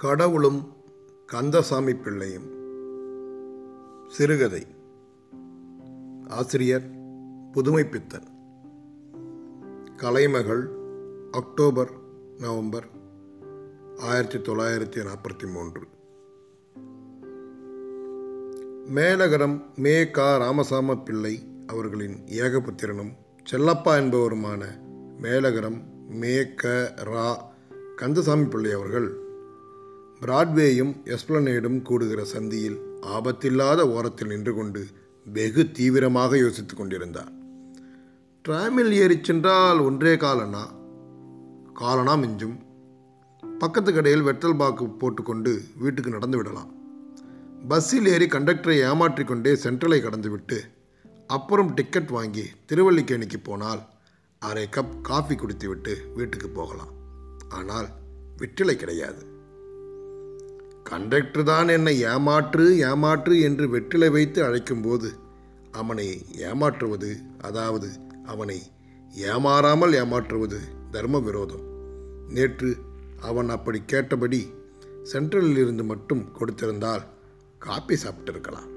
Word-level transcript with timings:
கடவுளும் 0.00 0.72
கந்தசாமி 1.26 1.94
பிள்ளையும். 1.94 2.48
சிறுகதை. 4.08 4.66
ஆசிரியர் 6.28 6.82
புதுமைப்பித்தன். 7.52 8.26
கலைமகள் 9.96 10.68
அக்டோபர் 11.30 11.90
நவம்பர் 12.38 12.86
ஆயிரத்தி 13.98 14.38
தொள்ளாயிரத்தி 14.38 15.06
நாற்பத்தி 15.06 15.52
மூன்று 15.52 15.80
மேலகரம் 18.94 19.62
மே 19.76 20.10
கா 20.10 20.36
ராமசாம 20.36 21.02
பிள்ளை 21.02 21.42
அவர்களின் 21.66 22.16
ஏகபுத்திரனும் 22.26 23.12
செல்லப்பா 23.50 23.96
என்பவருமான 23.96 24.64
மேலகரம் 25.22 25.82
மே 26.08 26.54
க 26.54 26.92
ரா 26.96 27.36
கந்தசாமி 27.96 28.44
பிள்ளை 28.44 28.72
அவர்கள் 28.72 29.28
பிராட்வேயும் 30.20 30.94
எஸ்பிளனேடும் 31.04 31.82
கூடுகிற 31.82 32.26
சந்தியில் 32.34 32.78
ஆபத்தில்லாத 33.02 33.80
ஓரத்தில் 33.80 34.28
நின்று 34.28 34.54
கொண்டு 34.54 34.86
வெகு 35.24 35.70
தீவிரமாக 35.70 36.38
யோசித்துக் 36.38 36.78
கொண்டிருந்தார். 36.78 37.32
டிராமில் 38.48 38.90
ஏறிச் 38.90 39.24
சென்றால் 39.24 39.78
ஒன்றே 39.78 40.16
காலனா? 40.16 40.72
காலனா 41.74 42.16
மிஞ்சும். 42.16 42.58
பக்கத்து 43.58 43.92
கடையில் 43.92 44.22
வெட்டல் 44.22 44.56
பாக்கு 44.56 44.88
போட்டுக்கொண்டு 44.88 45.62
வீட்டுக்கு 45.76 46.10
நடந்து 46.10 46.36
விடலாம். 46.36 46.74
பஸ்ஸில் 47.68 48.06
ஏறி 48.06 48.26
கண்டக்டரை 48.26 48.80
ஏமாற்றிக் 48.80 49.26
கொண்டே 49.26 49.52
சென்ட்ரலை 49.52 50.00
கடந்துவிட்டு 50.00 50.58
அப்புறம் 51.26 51.74
டிக்கெட் 51.74 52.08
வாங்கி 52.08 52.44
திருவல்லிக்கேணிக்கு 52.68 53.36
போனால் 53.42 53.80
அரை 54.38 54.68
கப் 54.76 55.00
காஃபி 55.00 55.34
குடித்துவிட்டு 55.34 56.12
வீட்டுக்கு 56.14 56.48
போகலாம். 56.48 56.92
ஆனால் 57.48 57.88
வெற்றிலை 58.36 58.76
கிடையாது. 58.76 59.29
கண்டக்டர் 60.84 61.44
தான் 61.44 61.68
என்னை 61.68 62.00
ஏமாற்று 62.00 62.78
ஏமாற்று 62.78 63.40
என்று 63.40 63.68
வெற்றிலை 63.68 64.10
வைத்து 64.10 64.42
அழைக்கும்போது 64.42 65.08
அவனை 65.70 66.06
ஏமாற்றுவது 66.36 67.10
அதாவது 67.42 67.88
அவனை 68.24 68.58
ஏமாறாமல் 69.14 69.92
ஏமாற்றுவது 69.92 70.60
தர்ம 70.90 71.18
விரோதம் 71.18 71.64
நேற்று 72.28 72.76
அவன் 73.20 73.48
அப்படி 73.48 73.82
கேட்டபடி 73.86 74.40
சென்ட்ரலில் 75.02 75.56
இருந்து 75.56 75.84
மட்டும் 75.84 76.22
கொடுத்திருந்தால் 76.38 77.04
காப்பி 77.58 77.94
சாப்பிட்டிருக்கலாம். 77.94 78.68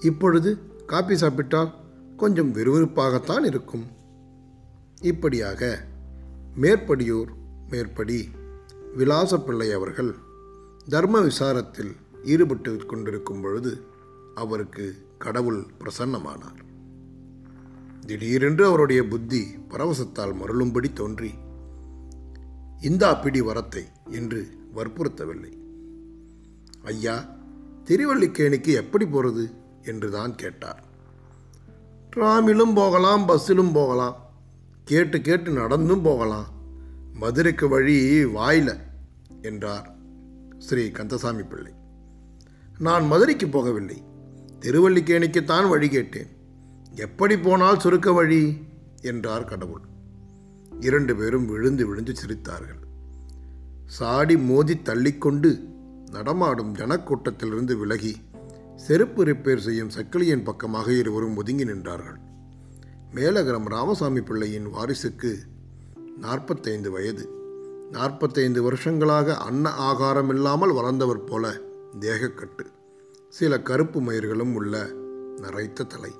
இப்பொழுது 0.00 0.50
காப்பி 0.86 1.16
சாப்பிட்டால் 1.16 1.74
கொஞ்சம் 2.16 2.54
விறுவிறுப்பாகத்தான் 2.54 3.44
இருக்கும். 3.44 3.86
இப்படியாக 5.02 5.78
மேற்படியூர் 6.60 7.30
மேற்படி 7.70 8.28
விலாசப்பிள்ளை 8.96 9.72
அவர்கள் 9.72 10.10
தர்ம 10.88 11.20
விசாரத்தில் 11.20 11.96
ஈடுபட்டு 12.24 12.86
கொண்டிருக்கும் 12.86 13.40
பொழுது 13.40 13.86
அவருக்கு 14.34 15.06
கடவுள் 15.18 15.66
பிரசன்னமானார். 15.80 16.60
திடீரென்று 18.06 18.66
அவருடைய 18.66 19.06
புத்தி 19.06 19.46
பரவசத்தால் 19.68 20.34
மருளும்படி 20.42 20.92
தோன்றி 20.92 21.34
இந்தா 22.80 23.14
பிடி 23.14 23.40
வரத்தை 23.40 23.84
என்று 24.10 24.48
வற்புறுத்தவில்லை. 24.74 25.52
ஐயா 26.82 27.36
திருவல்லிக்கேணிக்கு 27.84 28.72
எப்படி 28.72 29.06
போகிறது 29.06 29.50
என்று 29.82 30.10
தான் 30.10 30.34
கேட்டார். 30.34 30.82
ட்ராமிலும் 32.16 32.74
போகலாம் 32.74 33.28
பஸ்ஸிலும் 33.28 33.72
போகலாம் 33.72 34.16
கேட்டு 34.84 35.20
கேட்டு 35.20 35.50
நடந்தும் 35.52 36.02
போகலாம் 36.02 36.48
மதுரைக்கு 37.14 37.68
வழி 37.68 38.24
வாயில 38.24 38.80
என்றார். 39.42 39.96
ஸ்ரீ 40.58 40.90
கந்தசாமி 40.90 41.42
பிள்ளை. 41.42 41.72
நான் 42.78 43.06
மதுரைக்கு 43.06 43.46
போகவில்லை. 43.46 44.02
திருவல்லிக்கேணிக்குத்தான் 44.60 45.68
வழி 45.68 45.88
கேட்டேன். 45.88 46.26
எப்படி 46.94 47.38
போனால் 47.38 47.80
சுருக்க 47.80 48.12
வழி? 48.12 48.56
என்றார் 49.02 49.44
கடவுள். 49.44 49.80
இரண்டு 50.80 51.16
பேரும் 51.16 51.46
விழுந்து 51.46 51.86
விழுந்து 51.86 52.12
சிரித்தார்கள். 52.12 52.86
சாடி 53.84 54.38
மோதி 54.38 54.74
தள்ளிக்கொண்டு 54.74 55.68
நடமாடும் 56.10 56.74
ஜனக்கூட்டத்திலிருந்து 56.74 57.78
விலகி 57.78 58.16
செருப்பு 58.74 59.24
ரிப்பேர் 59.24 59.56
செய்யும் 59.56 59.90
சக்கிலியின் 59.90 60.44
பக்கமாக 60.44 60.92
இருவரும் 60.92 61.36
ஒதுங்கி 61.36 61.64
நின்றார்கள். 61.64 62.16
மேலகரம் 63.14 63.64
ராமசாமி 63.64 64.20
பிள்ளையின் 64.20 64.66
வாரிசுக்கு 64.66 65.34
நாற்பத்தைந்து 66.18 66.90
வயது. 66.90 67.36
நாற்பத்தைந்து 67.90 68.62
வருஷங்களாக 68.62 69.36
அன்ன 69.36 69.70
ஆகாரம் 69.70 70.28
இல்லாமல் 70.28 70.72
வளர்ந்தவர் 70.72 71.24
போல 71.24 71.60
தேகக்கட்டு. 72.00 72.66
சில 73.28 73.60
கருப்பு 73.60 74.00
மயிர்களும் 74.00 74.54
உள்ள 74.54 74.86
நரைத்த 75.36 75.84
தலை. 75.84 76.12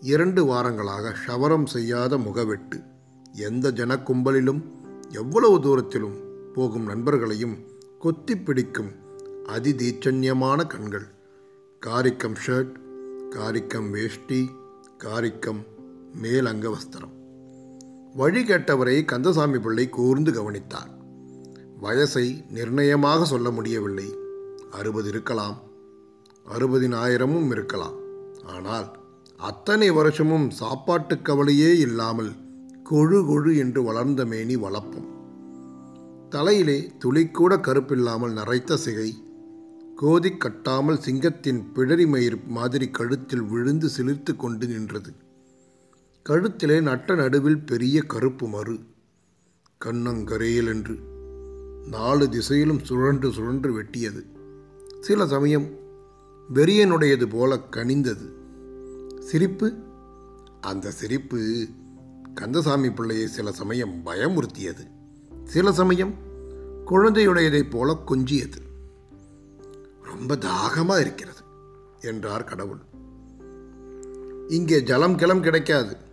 இரண்டு 0.00 0.44
வாரங்களாக 0.44 1.14
ஷவரம் 1.26 1.66
செய்யாத 1.66 2.16
முகவெட்டு. 2.16 2.84
எந்த 3.32 3.70
ஜனக்கும்பலிலும் 3.70 4.62
எவ்வளவு 5.10 5.58
தூரத்திலும் 5.58 6.16
போகும் 6.54 6.88
நண்பர்களையும் 6.88 7.58
கொத்தி 7.98 8.36
பிடிக்கும் 8.36 8.90
அதிதீச்சன்யமான 9.48 10.66
கண்கள். 10.66 11.12
காரிக்கம் 11.86 12.36
ஷர்ட் 12.46 12.82
காரிக்கம் 13.30 13.90
வேஷ்டி 13.90 14.50
காரிக்கம் 14.98 15.64
மேல் 16.14 16.44
அங்கவஸ்திரம் 16.44 17.12
வழி 18.14 18.42
கேட்டவரை 18.42 19.04
கந்தசாமி 19.04 19.58
பிள்ளை 19.58 19.88
கூர்ந்து 19.88 20.32
கவனித்தார் 20.32 20.90
வயசை 21.82 22.44
நிர்ணயமாக 22.54 23.22
சொல்ல 23.22 23.50
முடியவில்லை. 23.50 24.14
அறுபது 24.70 25.08
இருக்கலாம். 25.08 25.56
அறுபதினாயிரமும் 26.46 27.50
இருக்கலாம். 27.50 27.96
ஆனால் 28.44 28.96
அத்தனை 29.36 29.90
வருஷமும் 29.90 30.50
சாப்பாட்டு 30.50 31.22
கவலையே 31.22 31.78
இல்லாமல் 31.78 32.32
கொழு 32.90 33.18
கொழு 33.26 33.56
என்று 33.56 33.82
வளர்ந்த 33.82 34.24
மேனி 34.24 34.56
வளப்பும். 34.56 35.08
தலையிலே 36.30 36.90
துளிக்கூட 37.04 37.60
கருப்பில்லாமல் 37.60 38.32
நரைத்த 38.32 38.76
சிகை 38.76 39.10
கோதி 39.96 40.28
கட்டாமல் 40.28 40.98
சிங்கத்தின் 40.98 41.72
பிழறி 41.72 42.06
மயிர் 42.06 42.38
மாதிரி 42.46 42.88
கழுத்தில் 42.90 43.42
விழுந்து 43.42 43.90
சிலிர்த்து 43.96 44.36
கொண்டு 44.36 44.66
நின்றது. 44.66 45.12
கழுத்திலே 46.28 46.80
நட்ட 46.80 47.14
நடுவில் 47.14 47.58
பெரிய 47.58 48.02
கருப்பு 48.02 48.48
மறு. 48.48 48.78
கண்ணங்கரையில் 49.84 50.66
என்று 50.66 50.98
நாலு 51.88 52.28
திசையிலும் 52.28 52.84
சுழன்று 52.84 53.32
சுழன்று 53.32 53.82
வெட்டியது. 53.82 54.24
சில 55.00 55.26
சமயம் 55.26 55.68
வெறியனுடையது 56.54 57.26
போல 57.30 57.60
கனிந்தது. 57.70 58.32
சிரிப்பு? 59.18 59.74
அந்த 60.60 60.90
சிரிப்பு 60.90 61.66
கந்தசாமி 62.34 62.90
பிள்ளையை 62.90 63.26
சில 63.26 63.52
சமயம் 63.52 64.06
பயமுறுத்தியது. 64.06 64.90
சில 65.44 65.72
சமயம் 65.72 66.14
குழந்தையுடையதைப் 66.86 67.70
போல 67.70 67.98
கொஞ்சியது. 68.06 68.58
ரொம்ப 70.02 70.36
தாகமாக 70.36 71.00
இருக்கிறது 71.00 71.40
என்றார் 72.00 72.44
கடவுள். 72.44 72.80
இங்கே 74.48 74.82
ஜலம் 74.82 75.16
கிளம் 75.16 75.42
கிடைக்காது. 75.42 76.12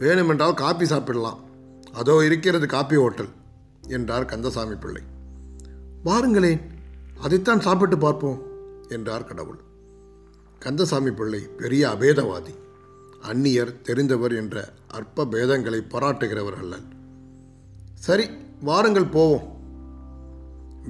வேணுமென்றால் 0.00 0.60
காப்பி 0.62 0.84
சாப்பிடலாம். 0.84 1.40
அதோ 1.92 2.14
இருக்கிறது 2.24 2.66
காப்பி 2.66 2.96
ஹோட்டல் 2.96 3.32
என்றார் 3.88 4.24
கந்தசாமி 4.24 4.74
பிள்ளை. 4.74 5.02
வாருங்களேன் 6.04 6.62
அதைத்தான் 7.20 7.60
சாப்பிட்டு 7.60 7.98
பார்ப்போம் 7.98 8.40
என்றார் 8.88 9.24
கடவுள். 9.24 9.60
கந்தசாமி 10.58 11.10
பிள்ளை 11.10 11.40
பெரிய 11.56 11.82
அபேதவாதி 11.88 12.54
அந்நியர் 13.30 13.72
தெரிந்தவர் 13.82 14.34
என்ற 14.36 14.56
அற்ப 14.88 15.24
பேதங்களை 15.24 15.80
பாராட்டுகிறவர் 15.88 16.58
அல்ல 16.60 16.78
சரி 17.94 18.24
வாருங்கள் 18.60 19.12
போவோம். 19.16 19.46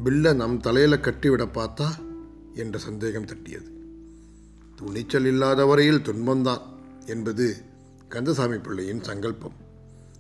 பில்லை 0.05 0.33
நம் 0.33 0.61
தலையில் 0.61 1.05
கட்டிவிட 1.07 1.45
பார்த்தா 1.57 1.89
என்ற 2.55 2.79
சந்தேகம் 2.79 3.29
தட்டியது. 3.33 3.69
துணிச்சல் 4.77 5.27
இல்லாத 5.27 5.67
வரையில் 5.67 6.05
துன்பம்தான் 6.07 6.65
என்பது 7.07 7.47
கந்தசாமி 8.13 8.59
பிள்ளையின் 8.59 9.03
சங்கல்பம். 9.03 9.53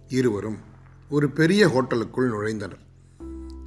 இருவரும் 0.09 0.57
ஒரு 1.09 1.31
பெரிய 1.31 1.69
ஹோட்டலுக்குள் 1.69 2.31
நுழைந்தனர். 2.31 2.79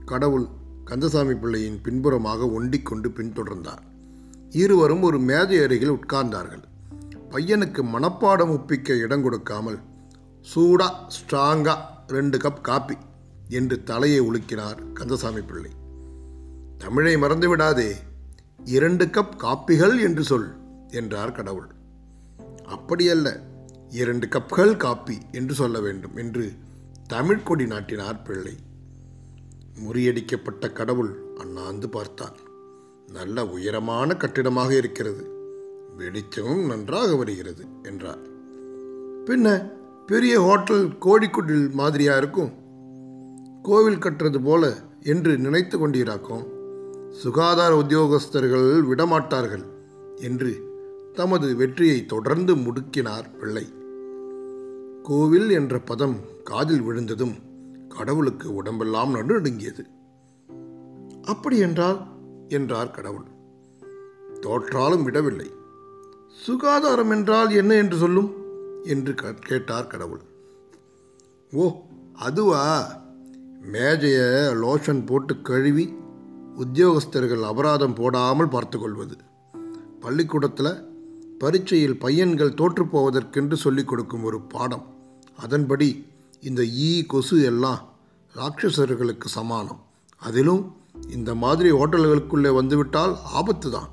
கடவுள் 0.06 0.46
கந்தசாமி 0.84 1.34
பிள்ளையின் 1.34 1.82
பின்புறமாக 1.82 2.46
ஒண்டிக்கொண்டு 2.46 3.10
பின்தொடர்ந்தார். 3.10 3.78
இருவரும் 4.50 5.02
ஒரு 5.02 5.20
மேஜை 5.20 5.64
அருகில் 5.64 5.92
உட்கார்ந்தார்கள். 5.92 6.64
பையனுக்கு 7.30 7.84
மனப்பாடம் 7.84 8.50
ஒப்பிக்க 8.50 8.96
இடம் 8.96 9.24
கொடுக்காமல் 9.24 9.80
சூடா 10.56 10.90
ஸ்ட்ராங்கா 11.08 11.76
ரெண்டு 12.08 12.38
கப் 12.38 12.62
காப்பி 12.62 12.98
என்று 13.50 13.84
தலையை 13.84 14.22
உலுக்கினார் 14.22 14.94
கந்தசாமி 14.94 15.42
பிள்ளை. 15.42 15.72
தமிழை 16.78 17.18
மறந்து 17.18 17.50
விடாதே 17.50 17.96
இரண்டு 18.64 19.06
கப் 19.06 19.36
காப்பிகள் 19.38 20.02
என்று 20.02 20.24
சொல் 20.24 20.54
என்றார் 20.88 21.32
கடவுள். 21.32 21.68
அப்படியல்ல 22.66 23.54
இரண்டு 24.00 24.26
கப்கள் 24.28 24.74
காப்பி 24.78 25.18
என்று 25.32 25.54
சொல்ல 25.60 25.80
வேண்டும் 25.86 26.16
என்று 26.24 26.46
தமிழ்கொடி 27.08 27.66
நாட்டினார் 27.74 28.22
பிள்ளை 28.22 28.56
முறியடிக்கப்பட்ட 29.84 30.72
கடவுள் 30.72 31.14
அண்ணாந்து 31.38 31.88
பார்த்தார் 31.90 32.38
நல்ல 33.18 33.46
உயரமான 33.56 34.18
கட்டிடமாக 34.22 34.72
இருக்கிறது. 34.76 35.24
வெளிச்சமும் 35.98 36.64
நன்றாக 36.66 37.10
வருகிறது 37.16 37.64
என்றார். 37.84 38.24
பின்ன 39.28 39.48
பெரிய 40.06 40.34
ஹோட்டல் 40.48 40.86
கோழிக்குடில் 41.06 41.68
மாதிரியா 41.72 42.16
இருக்கும் 42.18 42.52
கோவில் 43.64 44.04
கட்டுறது 44.06 44.40
போல 44.44 44.64
என்று 45.14 45.32
நினைத்து 45.38 45.76
கொண்டீராக்கும் 45.78 46.46
சுகாதார 47.22 47.72
உத்தியோகஸ்தர்கள் 47.82 48.70
விடமாட்டார்கள் 48.92 49.66
என்று 50.28 50.52
தமது 51.14 51.48
வெற்றியை 51.56 52.00
தொடர்ந்து 52.06 52.54
முடுக்கினார் 52.56 53.28
பிள்ளை. 53.40 53.66
கோவில் 55.08 55.50
என்ற 55.50 55.80
பதம் 55.80 56.20
காதில் 56.44 56.82
விழுந்ததும் 56.82 57.34
கடவுளுக்கு 57.90 58.54
உடம்பெல்லாம் 58.54 59.16
நடுநடுங்கியது. 59.16 59.84
அப்படி 61.24 61.58
என்றால் 61.58 62.08
என்றார் 62.48 62.92
கடவுள் 62.92 63.28
தோற்றாலும் 64.42 65.04
விடவில்லை. 65.04 65.52
சுகாதாரம் 66.32 67.12
என்றால் 67.12 67.52
என்ன 67.52 67.74
என்று 67.74 67.98
சொல்லும்? 67.98 68.34
என்று 68.84 69.14
கேட்டார் 69.40 69.88
கடவுள். 69.88 70.20
ஓ 71.54 71.72
அதுவா? 72.14 72.64
மேஜைய 73.72 74.20
லோஷன் 74.64 75.06
போட்டு 75.06 75.42
கழுவி 75.42 75.94
உத்தியோகஸ்தர்கள் 76.58 77.42
அபராதம் 77.42 77.94
போடாமல் 77.94 78.48
பார்த்துக்கொள்வது. 78.48 79.18
பள்ளிக்கூடத்தில் 80.00 80.74
பரீட்சையில் 81.40 82.00
பையன்கள் 82.00 82.54
தோற்றுப்போவதற்கென்று 82.54 83.54
சொல்லிக் 83.54 83.88
கொடுக்கும் 83.88 84.24
ஒரு 84.24 84.42
பாடம். 84.42 84.94
அதன்படி 85.38 86.06
இந்த 86.42 86.66
ஈ 86.66 87.06
கொசு 87.06 87.44
எல்லாம் 87.44 87.94
ராட்சசர்களுக்கு 88.36 89.26
சமானம். 89.26 89.82
அதிலும் 90.18 90.76
இந்த 91.10 91.36
மாதிரி 91.36 91.72
ஹோட்டல்களுக்குள்ளே 91.72 92.54
வந்துவிட்டால் 92.54 93.18
ஆபத்து 93.24 93.72
தான். 93.72 93.90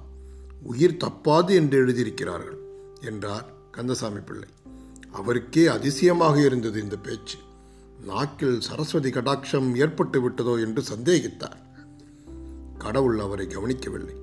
உயிர் 0.63 0.97
தப்பாது 1.05 1.51
என்று 1.51 1.87
எழுதியிருக்கிறார்கள் 1.87 2.57
என்றார் 3.01 3.47
கந்தசாமி 3.71 4.19
பிள்ளை. 4.19 4.49
அவருக்கே 5.13 5.67
அதிசயமாக 5.67 6.41
இருந்தது 6.41 6.83
இந்த 6.83 6.97
பேச்சு. 6.97 7.39
நாக்கில் 8.07 8.61
சரஸ்வதி 8.61 9.11
கடாட்சம் 9.11 9.77
ஏற்பட்டு 9.77 10.29
விட்டதோ 10.29 10.61
என்று 10.61 10.83
சந்தேகித்தார். 10.95 11.59
கடவுள் 12.79 13.19
அவரை 13.19 13.47
கவனிக்கவில்லை. 13.47 14.15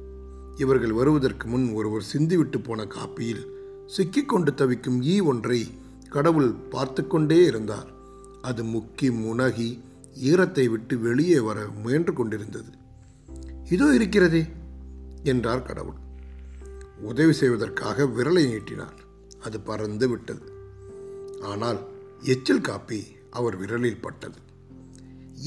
இவர்கள் 0.55 0.91
வருவதற்கு 0.91 1.47
முன் 1.47 1.73
ஒருவர் 1.73 2.05
சிந்திவிட்டு 2.13 2.63
போன 2.63 2.85
காப்பியில் 2.85 3.45
சிக்கிக்கொண்டு 3.85 4.53
தவிக்கும் 4.53 5.01
ஈ 5.01 5.19
ஒன்றை 5.19 5.67
கடவுள் 6.09 6.49
பார்த்து 6.73 7.01
கொண்டே 7.07 7.39
இருந்தார். 7.45 7.89
அது 8.41 8.63
முக்கி 8.63 9.07
முனகி 9.21 9.69
ஈரத்தை 10.29 10.65
விட்டு 10.69 10.99
வெளியே 10.99 11.39
வர 11.39 11.59
முயன்று 11.83 12.13
கொண்டிருந்தது. 12.13 12.71
இதோ 13.69 13.87
இருக்கிறதே 13.93 14.43
என்றார் 15.23 15.67
கடவுள். 15.69 15.99
உதவி 17.01 17.33
செய்வதற்காக 17.33 18.05
விரலை 18.17 18.43
நீட்டினார். 18.51 18.97
அது 19.39 19.57
பறந்து 19.59 20.07
விட்டது. 20.09 20.47
ஆனால் 21.41 21.79
எச்சில் 22.33 22.65
காப்பி 22.69 23.01
அவர் 23.29 23.55
விரலில் 23.57 24.01
பட்டது. 24.01 24.39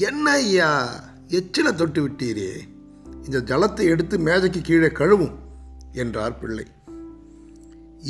என்ன 0.07 0.31
ஐயா 0.31 0.69
எச்சில 1.29 1.67
தொட்டு 1.75 2.01
விட்டீரே. 2.03 2.51
இந்த 3.25 3.39
ஜலத்தை 3.49 3.85
எடுத்து 3.93 4.15
மேஜைக்கு 4.19 4.61
கீழே 4.61 4.87
கழுவும் 4.87 5.35
என்றார் 5.93 6.39
பிள்ளை. 6.39 6.65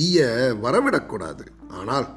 ஈய 0.05 0.27
வரவிடக்கூடாது. 0.63 1.45
ஆனால் 1.79 2.07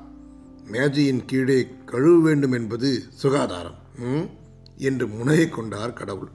மேஜையின் 0.67 1.25
கீழே 1.25 1.69
கழுவ 1.87 2.21
வேண்டும் 2.23 2.53
என்பது 2.53 3.03
சுகாதாரம் 3.09 3.75
ம்? 3.99 4.29
என்று 4.77 5.09
முனையை 5.09 5.49
கொண்டார் 5.49 5.93
கடவுள். 5.93 6.29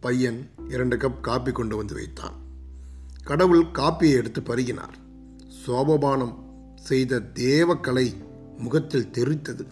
பையன் 0.00 0.50
இரண்டு 0.68 0.96
கப் 0.96 1.20
காப்பி 1.20 1.52
கொண்டு 1.52 1.76
வந்து 1.76 1.94
வைத்தான். 1.94 2.32
கடவுள் 3.24 3.64
காப்பியை 3.64 4.12
எடுத்து 4.12 4.40
பருகினார். 4.40 4.92
சோபபானம் 5.66 6.34
செய்த 6.74 7.20
தேவக்கலை 7.34 8.14
முகத்தில் 8.58 9.10
தெரித்தது. 9.12 9.66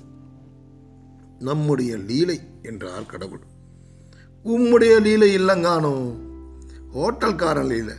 நம்முடைய 1.39 1.97
லீலை 1.97 2.41
என்றார் 2.63 3.07
கடவுள். 3.07 3.41
உம்முடைய 4.45 5.01
லீலை 5.01 5.39
இல்லைங்கானோ? 5.39 6.17
ஹோட்டல்காரன் 6.95 7.67
லீலை. 7.67 7.95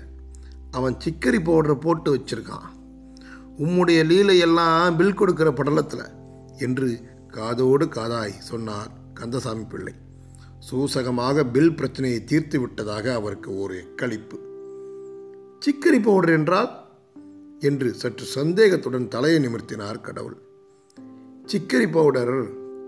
அவன் 0.72 0.94
சிக்கரி 0.94 1.40
பவுடரை 1.40 1.76
போட்டு 1.76 2.16
வச்சிருக்கான். 2.16 2.71
உம்முடைய 3.64 4.06
லீலை 4.06 4.38
எல்லாம் 4.38 4.96
பில் 4.96 5.14
கொடுக்கிற 5.14 5.50
படலத்தில் 5.52 6.06
என்று 6.58 6.88
காதோடு 7.28 7.86
காதாய் 7.86 8.34
சொன்னார் 8.50 8.92
கந்தசாமி 9.14 9.64
பிள்ளை. 9.64 9.94
சூசகமாக 10.68 11.44
பில் 11.52 11.76
பிரச்சனையை 11.76 12.24
தீர்த்து 12.24 12.60
விட்டதாக 12.60 13.14
அவருக்கு 13.14 13.58
ஒரு 13.58 13.76
எக்களிப்பு 13.84 14.38
சிக்கரி 15.66 16.00
பவுடர் 16.04 16.30
என்றால்? 16.30 16.70
என்று 17.60 17.94
சற்று 17.94 18.26
சந்தேகத்துடன் 18.26 19.08
தலையை 19.08 19.40
நிமிர்த்தினார் 19.46 20.02
கடவுள். 20.02 20.38
சிக்கரி 21.52 21.88
பவுடர் 21.92 22.36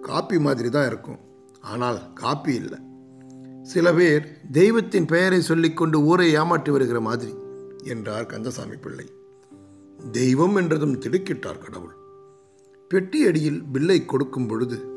காப்பி 0.01 0.39
மாதிரி 0.39 0.69
தான் 0.69 0.87
இருக்கும். 0.87 1.19
ஆனால் 1.61 1.99
காப்பி 2.13 2.53
இல்லை. 2.53 2.79
சில 3.63 3.93
பேர் 3.93 4.23
தெய்வத்தின் 4.51 5.05
பெயரை 5.05 5.41
சொல்லிக்கொண்டு 5.41 5.99
ஊரை 6.01 6.27
ஏமாற்றி 6.33 6.71
வருகிற 6.71 6.99
மாதிரி 6.99 7.33
என்றார் 7.83 8.25
கந்தசாமி 8.25 8.75
பிள்ளை. 8.75 9.05
தெய்வம் 10.11 10.55
என்றதும் 10.55 10.99
திடுக்கிட்டார் 10.99 11.57
கடவுள். 11.57 11.95
பெட்டி 12.89 13.25
அடியில் 13.25 13.63
பில்லை 13.63 14.05
கொடுக்கும் 14.05 14.47
பொழுது 14.47 14.91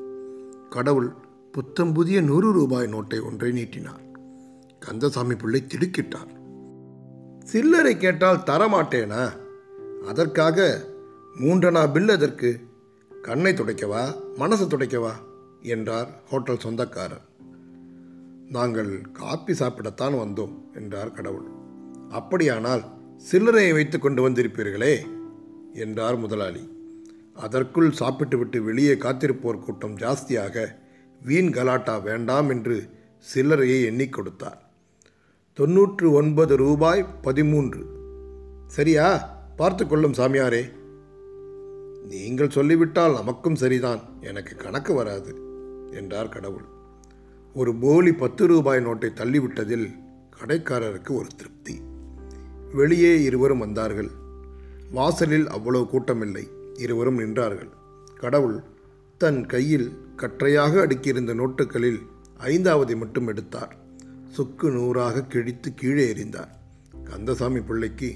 கடவுள் 0.70 1.12
புத்தம் 1.52 1.92
புதிய 1.92 2.20
நூறு 2.20 2.52
ரூபாய் 2.52 2.86
நோட்டை 2.86 3.24
ஒன்றை 3.24 3.52
நீட்டினார். 3.52 4.00
கந்தசாமி 4.80 5.34
பிள்ளை 5.34 5.62
திடுக்கிட்டார். 5.62 6.34
சில்லறை 7.44 7.96
கேட்டால் 7.96 8.42
தரமாட்டேனா? 8.46 9.30
அதற்காக 10.06 10.84
மூன்றனா 11.40 11.92
பில் 11.92 12.08
எதற்கு? 12.08 12.60
கண்ணை 13.22 13.52
துடைக்கவா? 13.52 14.14
மனசை 14.34 14.66
துடைக்கவா? 14.66 15.10
என்றார் 15.60 16.22
ஹோட்டல் 16.30 16.58
சொந்தக்காரர். 16.58 17.24
நாங்கள் 18.50 19.00
காப்பி 19.12 19.52
சாப்பிடத்தான் 19.52 20.14
வந்தோம் 20.14 20.58
என்றார் 20.74 21.12
கடவுள். 21.12 21.46
அப்படியானால் 22.10 22.95
சில்லறையை 23.16 23.72
வைத்து 23.72 23.98
கொண்டு 23.98 24.30
வந்திருப்பீர்களே 24.30 24.96
என்றார் 25.72 26.16
முதலாளி. 26.16 26.68
அதற்குள் 27.34 27.92
சாப்பிட்டுவிட்டு 27.92 28.62
வெளியே 28.62 28.92
காத்திருப்போர் 28.92 29.58
கூட்டம் 29.58 29.96
ஜாஸ்தியாக 29.96 30.66
வீண் 31.22 31.52
கலாட்டா 31.52 31.98
வேண்டாம் 31.98 32.48
என்று 32.48 32.88
சில்லறையை 33.34 33.84
எண்ணிக் 33.84 34.12
கொடுத்தார். 34.12 34.70
தொன்னூற்று 35.52 36.12
ஒன்பது 36.12 36.56
ரூபாய் 36.56 37.06
பதிமூன்று. 37.22 37.86
சரியா? 38.66 39.18
பார்த்து 39.56 39.86
கொள்ளும் 39.86 40.12
சாமியாரே. 40.12 40.72
நீங்கள் 42.08 42.50
சொல்லிவிட்டால் 42.50 43.12
நமக்கும் 43.12 43.54
சரிதான் 43.54 44.00
எனக்கு 44.20 44.56
கணக்கு 44.56 44.94
வராது 44.94 45.40
என்றார் 45.92 46.28
கடவுள். 46.28 46.64
ஒரு 47.54 47.74
போலி 47.74 48.12
பத்து 48.12 48.46
ரூபாய் 48.46 48.86
நோட்டை 48.86 49.10
தள்ளிவிட்டதில் 49.12 49.90
கடைக்காரருக்கு 50.40 51.10
ஒரு 51.10 51.26
திருப்தி. 51.36 51.80
வெளியே 52.72 53.22
இருவரும் 53.22 53.58
வந்தார்கள். 53.58 54.10
வாசலில் 54.90 55.48
அவ்வளவு 55.48 55.86
கூட்டமில்லை. 55.86 56.48
இருவரும் 56.74 57.18
நின்றார்கள். 57.18 57.68
கடவுள் 58.14 58.62
தன் 59.18 59.46
கையில் 59.46 59.98
கற்றையாக 60.16 60.86
அடுக்கியிருந்த 60.86 61.34
நோட்டுகளில் 61.34 61.98
ஐந்தாவதை 62.40 62.96
மட்டும் 62.96 63.26
எடுத்தார். 63.26 63.76
சுக்கு 64.28 64.70
நூறாக 64.70 65.22
கிழித்து 65.22 65.74
கீழே 65.74 66.12
எறிந்தார். 66.12 66.48
கந்தசாமி 67.04 67.60
பிள்ளைக்கு 67.60 68.14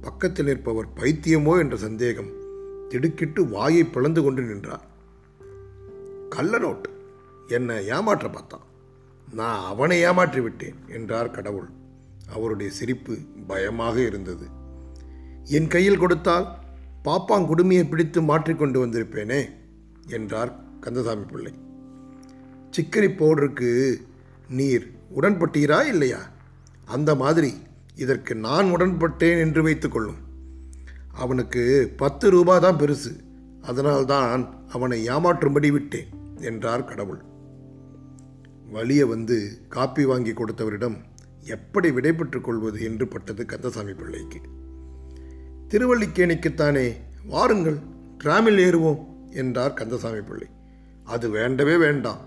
பக்கத்தில் 0.00 0.46
நிற்பவர் 0.46 0.88
பைத்தியமோ 0.96 1.58
என்ற 1.58 1.76
சந்தேகம் 1.76 2.30
திடுக்கிட்டு 2.88 3.46
வாயை 3.46 3.84
பிளந்து 3.84 4.22
கொண்டு 4.22 4.42
நின்றார். 4.42 4.88
கள்ள 6.28 6.58
நோட்டு. 6.58 6.90
என்னை 7.48 7.88
ஏமாற்ற 7.88 8.28
பார்த்தான். 8.28 8.68
நான் 9.32 9.64
அவனை 9.64 10.00
ஏமாற்றி 10.00 10.40
விட்டேன் 10.40 10.74
என்றார் 10.88 11.30
கடவுள். 11.30 11.78
அவருடைய 12.30 12.72
சிரிப்பு 12.72 13.14
பயமாக 13.46 13.96
இருந்தது. 14.00 14.46
என் 15.44 15.68
கையில் 15.68 15.98
கொடுத்தால் 15.98 16.46
பாப்பாங்குடுமியை 17.04 17.84
பிடித்து 17.88 18.22
மாற்றிக்கொண்டு 18.22 18.86
வந்திருப்பேனே 18.86 19.40
என்றார் 20.08 20.52
கந்தசாமி 20.80 21.24
பிள்ளை. 21.24 21.52
சிக்கரி 22.76 23.08
பவுடருக்கு 23.12 23.70
நீர் 24.48 24.84
உடன்பட்டீரா 25.20 25.78
இல்லையா? 25.84 26.20
அந்த 26.84 27.10
மாதிரி 27.14 27.50
இதற்கு 27.94 28.34
நான் 28.34 28.68
உடன்பட்டேன் 28.76 29.40
என்று 29.40 29.62
வைத்துக்கொள்ளும் 29.62 30.20
அவனுக்கு 31.12 31.62
பத்து 31.96 32.26
ரூபா 32.30 32.54
தான் 32.58 32.78
பெருசு. 32.78 33.12
அதனால்தான் 33.62 34.42
அவனை 34.68 34.98
ஏமாற்றும்படி 35.08 35.70
விட்டேன் 35.70 36.10
என்றார் 36.40 36.84
கடவுள். 36.84 37.20
வழியை 38.72 39.04
வந்து 39.04 39.36
காப்பி 39.68 40.04
வாங்கி 40.04 40.32
கொடுத்தவரிடம் 40.32 40.96
எப்படி 41.44 41.90
விடைபெற்றுக் 41.90 42.44
கொள்வது 42.44 42.82
என்று 42.82 43.08
பட்டது 43.08 43.46
கந்தசாமி 43.46 43.92
பிள்ளைக்கு. 43.92 44.40
திருவள்ளிக்கேணிக்குத்தானே 45.68 46.92
வாருங்கள் 47.24 47.78
டிராமில் 48.18 48.58
ஏறுவோம் 48.58 49.30
என்றார் 49.30 49.74
கந்தசாமி 49.74 50.20
பிள்ளை. 50.20 50.48
அது 51.04 51.28
வேண்டவே 51.28 51.76
வேண்டாம் 51.76 52.20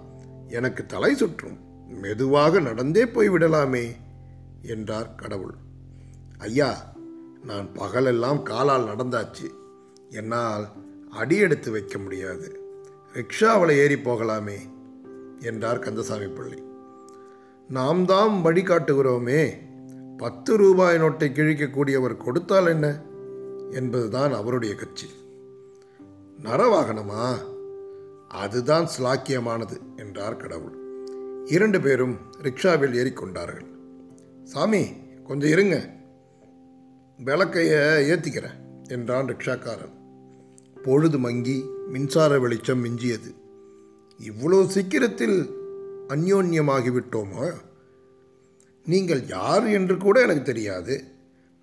எனக்கு 0.48 0.86
தலை 0.86 1.16
சுற்றும் 1.16 1.58
மெதுவாக 1.88 2.60
நடந்தே 2.60 3.06
போய்விடலாமே 3.06 3.96
என்றார் 4.62 5.16
கடவுள். 5.16 5.54
ஐயா 6.38 6.94
நான் 7.44 7.74
பகலெல்லாம் 7.74 8.44
காலால் 8.44 8.86
நடந்தாச்சு 8.86 9.48
என்னால் 10.10 10.68
அடி 11.12 11.38
எடுத்து 11.38 11.72
வைக்க 11.72 11.98
முடியாது 11.98 12.60
ரிக்ஷாவில் 13.14 13.72
ஏறி 13.72 13.96
போகலாமே 13.96 14.60
என்றார் 15.40 15.80
கந்தசாமி 15.80 16.28
பிள்ளை. 16.28 16.64
நாம் 17.68 18.06
தாம் 18.06 18.46
வழிகாட்டுகிறோமே 18.46 19.54
பத்து 20.18 20.58
ரூபாய் 20.58 20.98
நோட்டை 20.98 21.32
கிழிக்கக்கூடியவர் 21.32 22.18
கொடுத்தால் 22.18 22.68
என்ன? 22.68 23.02
என்பதுதான் 23.72 24.34
அவருடைய 24.34 24.76
கட்சி. 24.76 25.08
நரவாகனமா? 26.44 27.38
அதுதான் 28.30 28.88
ஸ்லாக்கியமானது 29.00 29.78
என்றார் 29.96 30.38
கடவுள். 30.38 30.78
இரண்டு 31.46 31.82
பேரும் 31.82 32.18
ரிக்ஷாவில் 32.42 32.94
ஏறிக்கொண்டார்கள். 32.94 33.66
சாமி 34.44 34.88
கொஞ்சம் 35.28 35.50
இருங்க. 35.50 35.90
விளக்கைய 37.26 37.96
ஏற்றிக்கிறேன் 38.10 38.88
என்றான் 38.88 39.28
ரிக்ஷாக்காரன். 39.28 40.02
பொழுது 40.84 41.20
மங்கி 41.20 41.66
மின்சார 41.88 42.40
வெளிச்சம் 42.40 42.86
மிஞ்சியது. 42.86 43.36
இவ்வளோ 44.18 44.66
சீக்கிரத்தில் 44.66 45.62
அந்யோன்யமாகிவிட்டோமா? 46.08 47.54
நீங்கள் 48.86 49.28
யார் 49.28 49.68
என்று 49.68 49.98
கூட 49.98 50.22
எனக்கு 50.22 50.42
தெரியாது. 50.42 51.04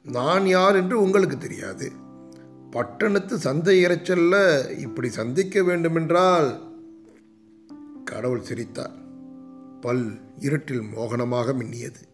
நான் 0.03 0.47
யார் 0.47 0.77
என்று 0.77 1.03
உங்களுக்கு 1.03 1.39
தெரியாது. 1.39 1.93
பட்டணத்து 2.71 3.39
சந்தை 3.39 3.85
இறைச்சல்ல 3.85 4.35
இப்படி 4.79 5.09
சந்திக்க 5.09 5.63
வேண்டுமென்றால் 5.63 6.61
கடவுள் 8.05 8.43
சிரித்தார். 8.43 8.99
பல் 9.81 10.21
இருட்டில் 10.39 10.81
மோகனமாக 10.81 11.53
மின்னியது. 11.53 12.09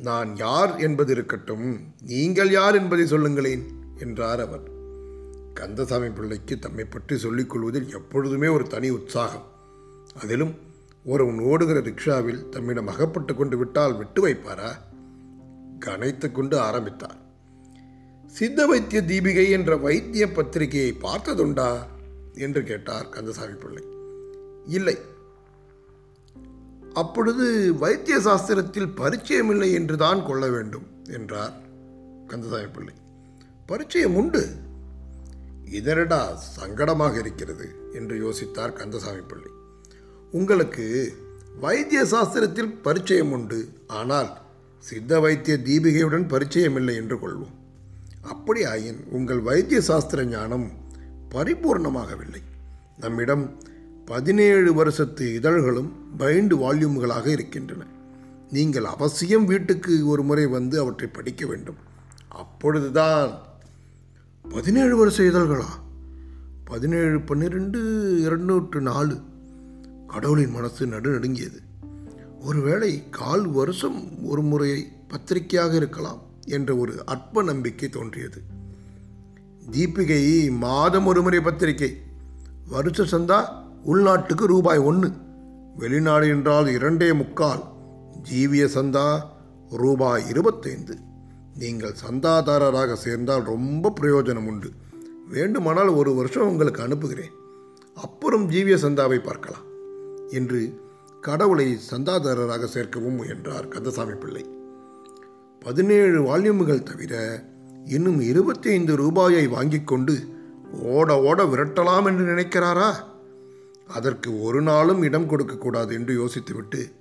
நான் 0.00 0.36
யார் 0.36 0.76
என்பது 0.76 1.12
இருக்கட்டும் 1.12 1.80
நீங்கள் 2.02 2.50
யார் 2.50 2.74
என்பதை 2.74 3.06
சொல்லுங்களேன் 3.06 3.66
என்றார் 3.98 4.40
அவர். 4.40 4.70
கந்தசாமி 5.54 6.08
பிள்ளைக்கு 6.08 6.58
தம்மை 6.58 6.84
பற்றி 6.84 7.16
சொல்லிக் 7.16 7.50
கொள்வதில் 7.50 7.92
எப்பொழுதுமே 7.92 8.46
ஒரு 8.46 8.66
தனி 8.66 8.90
உற்சாகம். 8.90 9.44
அதிலும் 10.20 10.54
ஒருவன் 11.04 11.38
ஓடுகிற 11.38 11.80
ரிக்ஷாவில் 11.80 12.48
தம்மிடம் 12.48 12.86
அகப்பட்டு 12.86 13.34
கொண்டு 13.34 13.56
விட்டால் 13.56 13.96
விட்டு 13.96 14.28
வைப்பாரா? 14.28 14.72
கனைத்து 15.80 16.32
கொண்டு 16.32 16.58
ஆரம்பித்தார். 16.58 17.16
சித்த 18.26 18.66
வைத்திய 18.66 19.02
தீபிகை 19.06 19.50
என்ற 19.50 19.76
வைத்திய 19.76 20.32
பத்திரிகையை 20.32 20.96
பார்த்ததுண்டா? 21.02 21.78
என்று 22.34 22.62
கேட்டார் 22.62 23.08
கந்தசாமி 23.08 23.52
பிள்ளை. 23.52 23.84
இல்லை. 24.66 24.98
அப்பொழுது 26.94 27.74
வைத்திய 27.78 28.18
சாஸ்திரத்தில் 28.18 28.94
பரிச்சயமில்லை 28.96 29.72
என்று 29.72 29.96
தான் 29.96 30.26
கொள்ள 30.26 30.48
வேண்டும் 30.48 30.86
என்றார் 31.10 31.52
கந்தசாமி 32.26 32.66
பிள்ளை. 32.66 32.94
பரிச்சயம் 33.66 34.14
உண்டு. 34.14 34.48
இதரடா 35.70 36.36
சங்கடமாக 36.60 37.18
இருக்கிறது 37.18 37.74
என்று 37.92 38.30
யோசித்தார் 38.30 38.72
கந்தசாமி 38.72 39.20
பிள்ளை. 39.20 39.50
உங்களுக்கு 40.32 41.14
வைத்திய 41.60 42.04
சாஸ்திரத்தில் 42.04 42.80
பரிச்சயம் 42.82 43.32
உண்டு. 43.32 43.68
ஆனால் 43.86 44.40
சித்த 44.78 45.20
வைத்திய 45.20 45.58
தீபிகையுடன் 45.64 46.28
பரிச்சயமில்லை 46.28 46.94
என்று 46.94 47.16
கொள்வோம். 47.16 47.54
அப்படி 48.22 48.64
ஆயின் 48.64 49.08
உங்கள் 49.08 49.40
வைத்திய 49.40 49.80
சாஸ்திர 49.80 50.24
ஞானம் 50.24 50.70
பரிபூர்ணமாகவில்லை. 51.30 52.42
நம்மிடம் 52.98 53.62
பதினேழு 54.04 54.74
வருஷத்து 54.74 55.34
இதழ்களும் 55.34 55.92
பைண்டு 56.18 56.56
வால்யூம்களாக 56.56 57.26
இருக்கின்றன. 57.26 57.84
நீங்கள் 58.50 58.84
அவசியம் 58.84 59.44
வீட்டுக்கு 59.44 60.06
ஒரு 60.06 60.22
முறை 60.22 60.46
வந்து 60.46 60.80
அவற்றை 60.80 61.08
படிக்க 61.08 61.46
வேண்டும். 61.46 61.76
அப்பொழுதுதான். 62.28 63.42
பதினேழு 64.50 64.96
வருஷ 64.96 65.22
இதழ்களா? 65.22 65.68
பதினேழு 66.64 67.20
பன்னிரெண்டு 67.20 67.80
இருநூற்று 68.20 68.80
நாலு. 68.80 69.18
கடவுளின் 70.12 70.50
மனசு 70.50 70.86
நடுநடுங்கியது. 70.86 71.60
ஒருவேளை 72.40 73.10
கால் 73.10 73.46
வருஷம் 73.46 74.24
ஒரு 74.24 74.42
முறை 74.42 74.92
பத்திரிகையாக 75.08 75.76
இருக்கலாம் 75.76 76.20
என்ற 76.46 76.76
ஒரு 76.76 77.02
அற்ப 77.04 77.42
நம்பிக்கை 77.42 77.88
தோன்றியது. 77.88 78.42
தீபிகை 79.70 80.22
மாதம் 80.56 81.06
ஒரு 81.06 81.22
முறை 81.22 81.40
பத்திரிகை 81.40 81.96
வருஷ 82.68 83.02
சந்தா 83.02 83.38
உள்நாட்டுக்கு 83.86 84.44
ரூபாய் 84.46 84.78
ஒன்று 84.78 85.10
வெளிநாடு 85.76 86.28
என்றால் 86.28 86.68
இரண்டே 86.68 87.12
முக்கால். 87.12 87.62
ஜீவிய 88.32 88.64
சந்தா 88.74 89.20
ரூபாய் 89.70 90.28
இருபத்தைந்து. 90.28 90.96
நீங்கள் 91.54 91.96
சந்தாதாரராக 92.08 92.94
சேர்ந்தால் 92.94 93.42
ரொம்ப 93.42 93.92
பிரயோஜனம் 94.00 94.46
உண்டு. 94.46 94.70
வேண்டுமானால் 95.28 95.88
ஒரு 95.88 96.14
வருஷம் 96.14 96.48
உங்களுக்கு 96.48 96.82
அனுப்புகிறேன். 96.82 97.30
அப்புறம் 97.94 98.50
ஜீவிய 98.50 98.76
சந்தாவை 98.84 99.18
பார்க்கலாம். 99.18 99.70
என்று 100.32 100.80
கடவுளை 101.20 101.78
சந்தாதாரராக 101.90 102.64
சேர்க்கவும் 102.64 103.14
முயன்றார் 103.14 103.68
கந்தசாமி 103.68 104.14
பிள்ளை. 104.14 104.50
பதினேழு 105.60 106.22
வால்யூம்கள் 106.22 106.82
தவிர 106.82 107.44
இன்னும் 107.84 108.20
இருபத்தி 108.20 108.70
ஐந்து 108.70 108.96
ரூபாயை 108.96 109.46
வாங்கி 109.46 109.80
கொண்டு 109.84 110.18
ஓட 110.82 111.22
ஓட 111.22 111.44
விரட்டலாம் 111.44 112.06
என்று 112.06 112.24
நினைக்கிறாரா? 112.24 112.94
அதற்கு 113.86 114.42
ஒரு 114.42 114.62
நாளும் 114.62 115.02
இடம் 115.02 115.26
கொடுக்கக்கூடாது 115.26 115.94
என்று 115.94 116.24
யோசித்துவிட்டு 116.24 116.92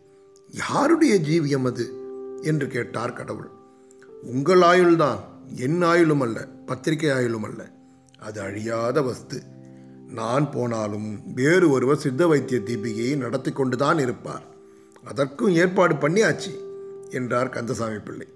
யாருடைய 0.51 1.15
ஜீவியம் 1.15 1.65
அது? 1.65 1.93
என்று 2.41 2.67
கேட்டார் 2.67 3.13
கடவுள். 3.13 3.49
உங்கள் 4.21 4.59
ஆயுள்தான் 4.59 5.19
என் 5.55 5.83
ஆயுளும் 5.83 6.21
அல்ல 6.21 6.47
பத்திரிகை 6.65 7.09
ஆயுளும் 7.09 7.43
அல்ல. 7.43 7.71
அது 8.19 8.41
அழியாத 8.41 9.01
வஸ்து. 9.01 9.41
நான் 10.11 10.45
போனாலும் 10.51 11.09
வேறு 11.35 11.69
ஒருவர் 11.69 12.03
சித்த 12.03 12.27
வைத்திய 12.27 12.59
தீபிகையை 12.59 13.15
நடத்தி 13.17 13.51
கொண்டுதான் 13.51 13.99
இருப்பார். 13.99 14.45
அதற்கும் 15.03 15.55
ஏற்பாடு 15.55 15.93
பண்ணியாச்சு 15.95 16.51
என்றார் 17.09 17.49
கந்தசாமி 17.49 17.99
பிள்ளை. 17.99 18.27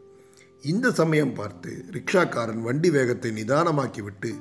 இந்த 0.63 0.91
சமயம் 0.91 1.33
பார்த்து 1.33 1.71
ரிக்ஷாக்காரன் 1.91 2.61
வண்டி 2.61 2.89
வேகத்தை 2.89 3.31
நிதானமாக்கிவிட்டு 3.31 4.31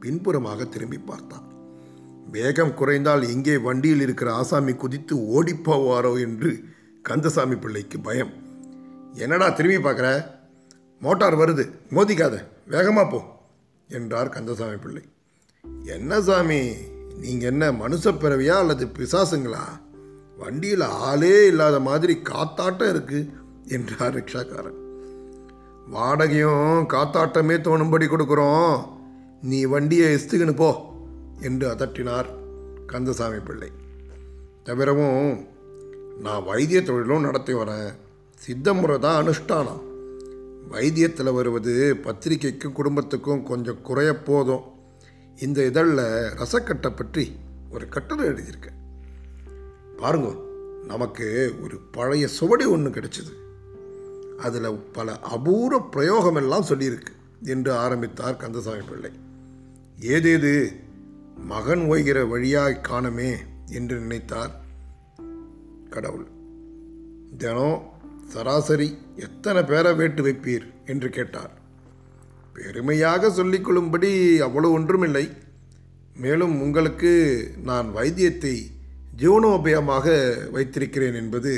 பின்புறமாக 0.00 0.64
திரும்பி 0.64 0.98
பார்த்தான். 0.98 1.46
வேகம் 2.30 2.74
குறைந்தால் 2.74 3.22
எங்கே 3.28 3.54
வண்டியில் 3.58 4.00
இருக்கிற 4.00 4.32
ஆசாமி 4.32 4.74
குதித்து 4.74 5.14
ஓடிப்போவாரோ 5.34 6.12
என்று 6.20 6.50
கந்தசாமி 7.02 7.56
பிள்ளைக்கு 7.56 7.98
பயம். 8.00 8.32
என்னடா 9.14 9.48
திரும்பி 9.48 9.78
பார்க்குற? 9.88 10.08
மோட்டார் 11.00 11.36
வருது 11.36 11.64
மோதிக்காத 11.90 12.36
வேகமாக 12.66 13.08
போ 13.08 13.20
என்றார் 13.88 14.28
கந்தசாமி 14.28 14.76
பிள்ளை. 14.76 15.02
என்ன 15.84 16.20
சாமி? 16.20 16.72
நீங்கள் 17.20 17.50
என்ன 17.50 17.72
மனுஷ 17.72 18.04
பிறவியா 18.04 18.50
அல்லது 18.50 18.86
பிசாசுங்களா? 18.86 19.80
வண்டியில் 20.38 20.80
ஆளே 20.80 21.46
இல்லாத 21.46 21.80
மாதிரி 21.80 22.18
காத்தாட்டம் 22.22 22.92
இருக்குது 22.92 23.28
என்றார் 23.66 24.14
ரிக்ஷாக்காரன். 24.14 24.78
வாடகையும் 25.94 26.86
காத்தாட்டமே 26.86 27.56
தோணும்படி 27.56 28.06
கொடுக்குறோம். 28.06 28.84
நீ 29.42 29.64
வண்டியை 29.64 30.14
எஸ்துக்குன்னு 30.14 30.56
போ 30.56 30.84
என்று 31.40 31.70
அதட்டினார் 31.70 32.26
கந்தசாமி 32.86 33.38
பிள்ளை. 33.38 33.68
தவிரவும் 34.64 35.46
நான் 36.20 36.44
வைத்திய 36.44 36.82
தொழிலும் 36.82 37.20
நடத்தி 37.20 37.52
வரேன். 37.52 37.94
சித்த 38.34 38.74
முறை 38.74 38.98
தான் 38.98 39.26
அனுஷ்டானம். 39.26 39.82
வைத்தியத்தில் 40.70 41.34
வருவது 41.34 41.96
பத்திரிகைக்கும் 42.04 42.72
குடும்பத்துக்கும் 42.72 43.42
கொஞ்சம் 43.42 43.82
குறைய 43.82 44.22
போதும். 44.22 44.78
இந்த 45.40 45.66
இதழில் 45.66 46.06
ரசக்கட்டை 46.40 46.96
பற்றி 46.96 47.36
ஒரு 47.70 47.88
கட்டுரை 47.88 48.28
எழுதியிருக்கேன். 48.28 48.78
பாருங்க 49.96 50.36
நமக்கு 50.86 51.54
ஒரு 51.62 51.78
பழைய 51.78 52.28
சுவடி 52.28 52.64
ஒன்று 52.64 52.90
கிடைச்சிது. 52.90 53.32
அதில் 54.38 54.78
பல 54.92 55.18
அபூர்வ 55.18 55.88
பிரயோகமெல்லாம் 55.92 56.68
சொல்லியிருக்கு 56.68 57.12
என்று 57.42 57.72
ஆரம்பித்தார் 57.72 58.36
கந்தசாமி 58.36 58.82
பிள்ளை. 58.82 59.10
ஏதேது 60.00 60.74
மகன் 61.36 61.80
ஓய்கிற 61.80 62.28
வழியாய் 62.28 62.80
காணமே 62.80 63.36
என்று 63.66 64.00
நினைத்தார் 64.00 64.50
கடவுள். 65.90 66.26
தினம் 67.38 67.92
சராசரி 68.28 68.98
எத்தனை 69.16 69.62
பேரை 69.62 69.94
வேட்டு 69.94 70.22
வைப்பீர் 70.22 70.66
என்று 70.86 71.08
கேட்டார். 71.08 71.59
பெருமையாக 72.54 73.28
சொல்லிக்கொள்ளும்படி 73.28 74.10
அவ்வளோ 74.46 74.68
ஒன்றுமில்லை. 74.72 75.24
மேலும் 76.16 76.54
உங்களுக்கு 76.62 77.12
நான் 77.62 77.88
வைத்தியத்தை 77.96 78.54
ஜீவனோபயமாக 79.20 80.06
வைத்திருக்கிறேன் 80.50 81.14
என்பது 81.14 81.52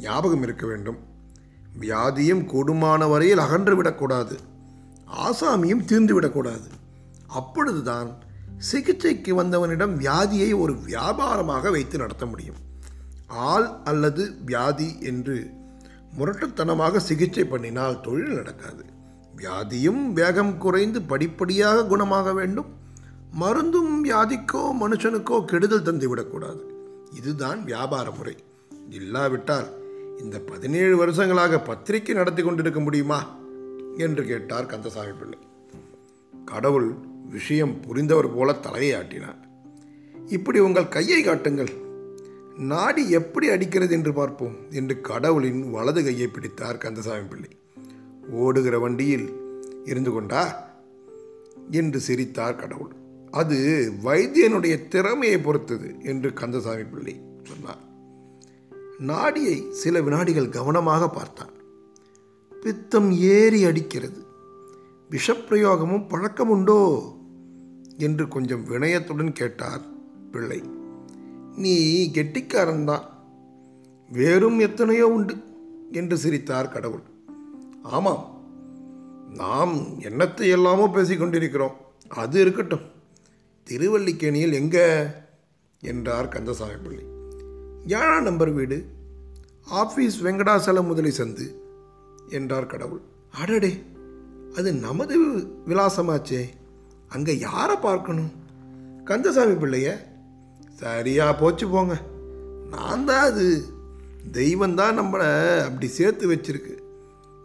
ஞாபகம் 0.00 0.42
இருக்க 0.42 0.66
வேண்டும். 0.66 0.98
வியாதியும் 1.80 2.42
கூடுமான 2.52 3.08
வரையில் 3.10 3.38
அகன்று 3.38 3.76
விடக்கூடாது. 3.76 4.36
ஆசாமியும் 5.26 5.84
தீர்ந்து 5.84 6.14
விடக்கூடாது. 6.14 6.68
அப்பொழுதுதான் 7.26 8.10
சிகிச்சைக்கு 8.58 9.42
வந்தவனிடம் 9.42 9.94
வியாதியை 10.04 10.50
ஒரு 10.58 10.72
வியாபாரமாக 10.86 11.70
வைத்து 11.70 11.98
நடத்த 11.98 12.26
முடியும். 12.26 12.60
ஆள் 13.28 13.68
அல்லது 13.84 14.22
வியாதி 14.44 14.88
என்று 15.00 15.36
முரட்டுத்தனமாக 16.18 17.00
சிகிச்சை 17.08 17.44
பண்ணினால் 17.44 18.00
தொழில் 18.00 18.34
நடக்காது. 18.34 18.84
வியாதியும் 19.36 20.12
வேகம் 20.12 20.58
குறைந்து 20.58 21.02
படிப்படியாக 21.02 21.96
குணமாக 21.96 22.34
வேண்டும். 22.34 22.66
மருந்தும் 23.32 24.04
வியாதிக்கோ 24.04 24.70
மனுஷனுக்கோ 24.80 25.44
கெடுதல் 25.44 25.82
தந்துவிடக்கூடாது 25.82 26.60
இதுதான் 27.14 27.64
வியாபார 27.64 28.10
முறை. 28.10 28.36
இல்லாவிட்டால் 28.90 29.66
இந்த 30.18 30.38
பதினேழு 30.38 30.96
வருஷங்களாக 30.96 31.58
பத்திரிகை 31.58 32.14
நடத்தி 32.14 32.42
கொண்டிருக்க 32.42 32.80
முடியுமா? 32.80 33.40
என்று 33.96 34.24
கேட்டார் 34.24 34.66
கந்தசாமி 34.66 35.12
பிள்ளை. 35.12 35.38
கடவுள் 36.44 36.94
விஷயம் 37.30 37.80
புரிந்தவர் 37.80 38.34
போல 38.34 38.52
தலையை 38.52 39.00
ஆட்டினார். 39.00 39.40
இப்படி 40.26 40.58
உங்கள் 40.58 40.88
கையை 40.88 41.22
காட்டுங்கள். 41.22 41.70
நாடி 42.56 43.10
எப்படி 43.10 43.48
அடிக்கிறது 43.48 43.94
என்று 43.94 44.12
பார்ப்போம் 44.12 44.56
என்று 44.70 45.00
கடவுளின் 45.00 45.70
வலது 45.70 46.04
கையை 46.04 46.26
பிடித்தார் 46.26 46.78
கந்தசாமி 46.78 47.26
பிள்ளை. 47.28 47.48
ஓடுகிற 48.30 48.78
வண்டியில் 48.78 49.32
இருந்து 49.84 50.10
கொண்டா? 50.10 50.70
என்று 51.70 52.00
சிரித்தார் 52.00 52.56
கடவுள். 52.56 52.90
அது 53.30 53.90
வைத்தியனுடைய 54.04 54.88
திறமையை 54.88 55.38
பொறுத்தது 55.38 55.94
என்று 56.02 56.32
கந்தசாமி 56.32 56.82
பிள்ளை 56.82 57.20
சொன்னார். 57.42 57.90
நாடியை 58.98 59.72
சில 59.72 60.00
வினாடிகள் 60.00 60.48
கவனமாக 60.48 61.08
பார்த்தான். 61.08 61.50
பித்தம் 62.62 63.10
ஏறி 63.12 63.64
அடிக்கிறது. 63.64 64.24
விஷப்பிரயோகமும் 65.10 66.08
பழக்கம் 66.08 66.48
உண்டோ 66.48 67.12
என்று 67.96 68.28
கொஞ்சம் 68.28 68.66
வினயத்துடன் 68.66 69.32
கேட்டார் 69.32 69.80
பிள்ளை. 70.30 70.62
நீ 71.56 72.06
கெட்டிக்காரன்தான். 72.14 73.04
வேறும் 74.08 74.58
எத்தனையோ 74.58 75.08
உண்டு 75.08 75.36
என்று 75.92 76.16
சிரித்தார் 76.16 76.68
கடவுள். 76.68 77.10
ஆமாம். 77.82 78.40
நாம் 79.28 80.00
என்னத்தை 80.00 80.50
எல்லாமோ 80.50 80.90
பேசி 80.90 81.16
கொண்டிருக்கிறோம். 81.16 81.76
அது 82.08 82.40
இருக்கட்டும். 82.40 82.90
திருவல்லிக்கேணியில் 83.70 84.52
எங்க? 84.52 85.06
என்றார் 85.80 86.28
கந்தசாமி 86.28 86.72
பிள்ளை 86.72 87.04
ஏழாம் 87.86 88.22
நம்பர் 88.22 88.50
வீடு? 88.50 88.86
ஆஃபீஸ் 89.72 90.12
வெங்கடாசலம் 90.22 90.86
முதலி 90.86 91.12
சந்து 91.16 91.54
என்றார் 92.28 92.66
கடவுள். 92.66 93.00
அடடே 93.30 93.82
அது 94.56 94.72
நமது 94.72 95.38
விலாசமாச்சே. 95.66 96.44
அங்கே 97.08 97.38
யாரை 97.38 97.76
பார்க்கணும்? 97.76 98.32
கந்தசாமி 99.04 99.52
பிள்ளைய? 99.52 99.96
சரியா 100.72 101.32
போச்சு 101.32 101.68
போங்க. 101.68 102.00
நான் 102.70 103.04
தான் 103.04 103.24
அது. 103.24 103.64
தெய்வந்தான் 104.32 104.98
நம்மளை 104.98 105.58
அப்படி 105.58 105.86
சேர்த்து 105.86 106.32
வச்சிருக்கு. 106.32 106.81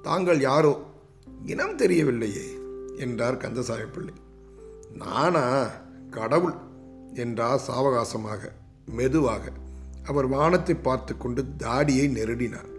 தாங்கள் 0.07 0.39
யாரோ? 0.39 0.85
இனம் 1.45 1.77
தெரியவில்லையே 1.77 2.45
என்றார் 2.97 3.37
கந்தசாமி 3.37 3.85
பிள்ளை 3.85 4.13
நானா? 4.95 5.69
கடவுள் 6.11 6.53
என்றார் 7.13 7.63
சாவகாசமாக 7.67 8.51
மெதுவாக. 8.85 9.51
அவர் 10.05 10.27
வானத்தை 10.27 10.75
பார்த்து 10.75 11.17
கொண்டு 11.17 11.45
தாடியை 11.57 12.05
நெருடினார். 12.15 12.71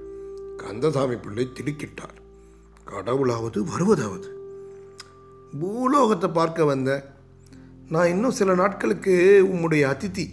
கந்தசாமி 0.57 1.17
பிள்ளை 1.17 1.49
திடுக்கிட்டார். 1.55 2.17
கடவுளாவது 2.87 3.59
வருவதாவது? 3.65 4.29
பூலோகத்தை 5.61 6.31
பார்க்க 6.33 6.65
வந்த 6.65 6.91
நான் 7.89 8.09
இன்னும் 8.09 8.39
சில 8.41 8.55
நாட்களுக்கு 8.55 9.45
உம்முடைய 9.47 9.85
அதிதி 9.93 10.27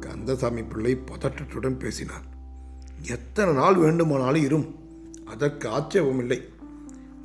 கந்தசாமி 0.00 0.62
பிள்ளை 0.62 0.98
பதற்றத்துடன் 1.10 1.78
பேசினார். 1.78 2.26
எத்தனை 3.02 3.54
நாள் 3.54 3.74
வேண்டுமானாலும் 3.74 4.42
இரும். 4.42 4.68
அதற்கு 5.30 5.68
ஆட்சேபமில்லை 5.68 6.38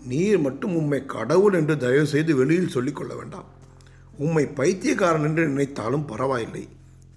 நீர் 0.05 0.39
மட்டும் 0.39 0.75
உம்மை 0.75 1.05
கடவுள் 1.05 1.53
என்று 1.53 1.77
தயவு 1.77 2.05
செய்து 2.05 2.35
வெளியில் 2.35 2.67
சொல்லிக்கொள்ள 2.67 3.15
வேண்டாம். 3.15 3.45
உம்மை 4.17 4.45
பைத்தியக்காரன் 4.47 5.23
என்று 5.23 5.47
நினைத்தாலும் 5.47 6.05
பரவாயில்லை. 6.05 6.67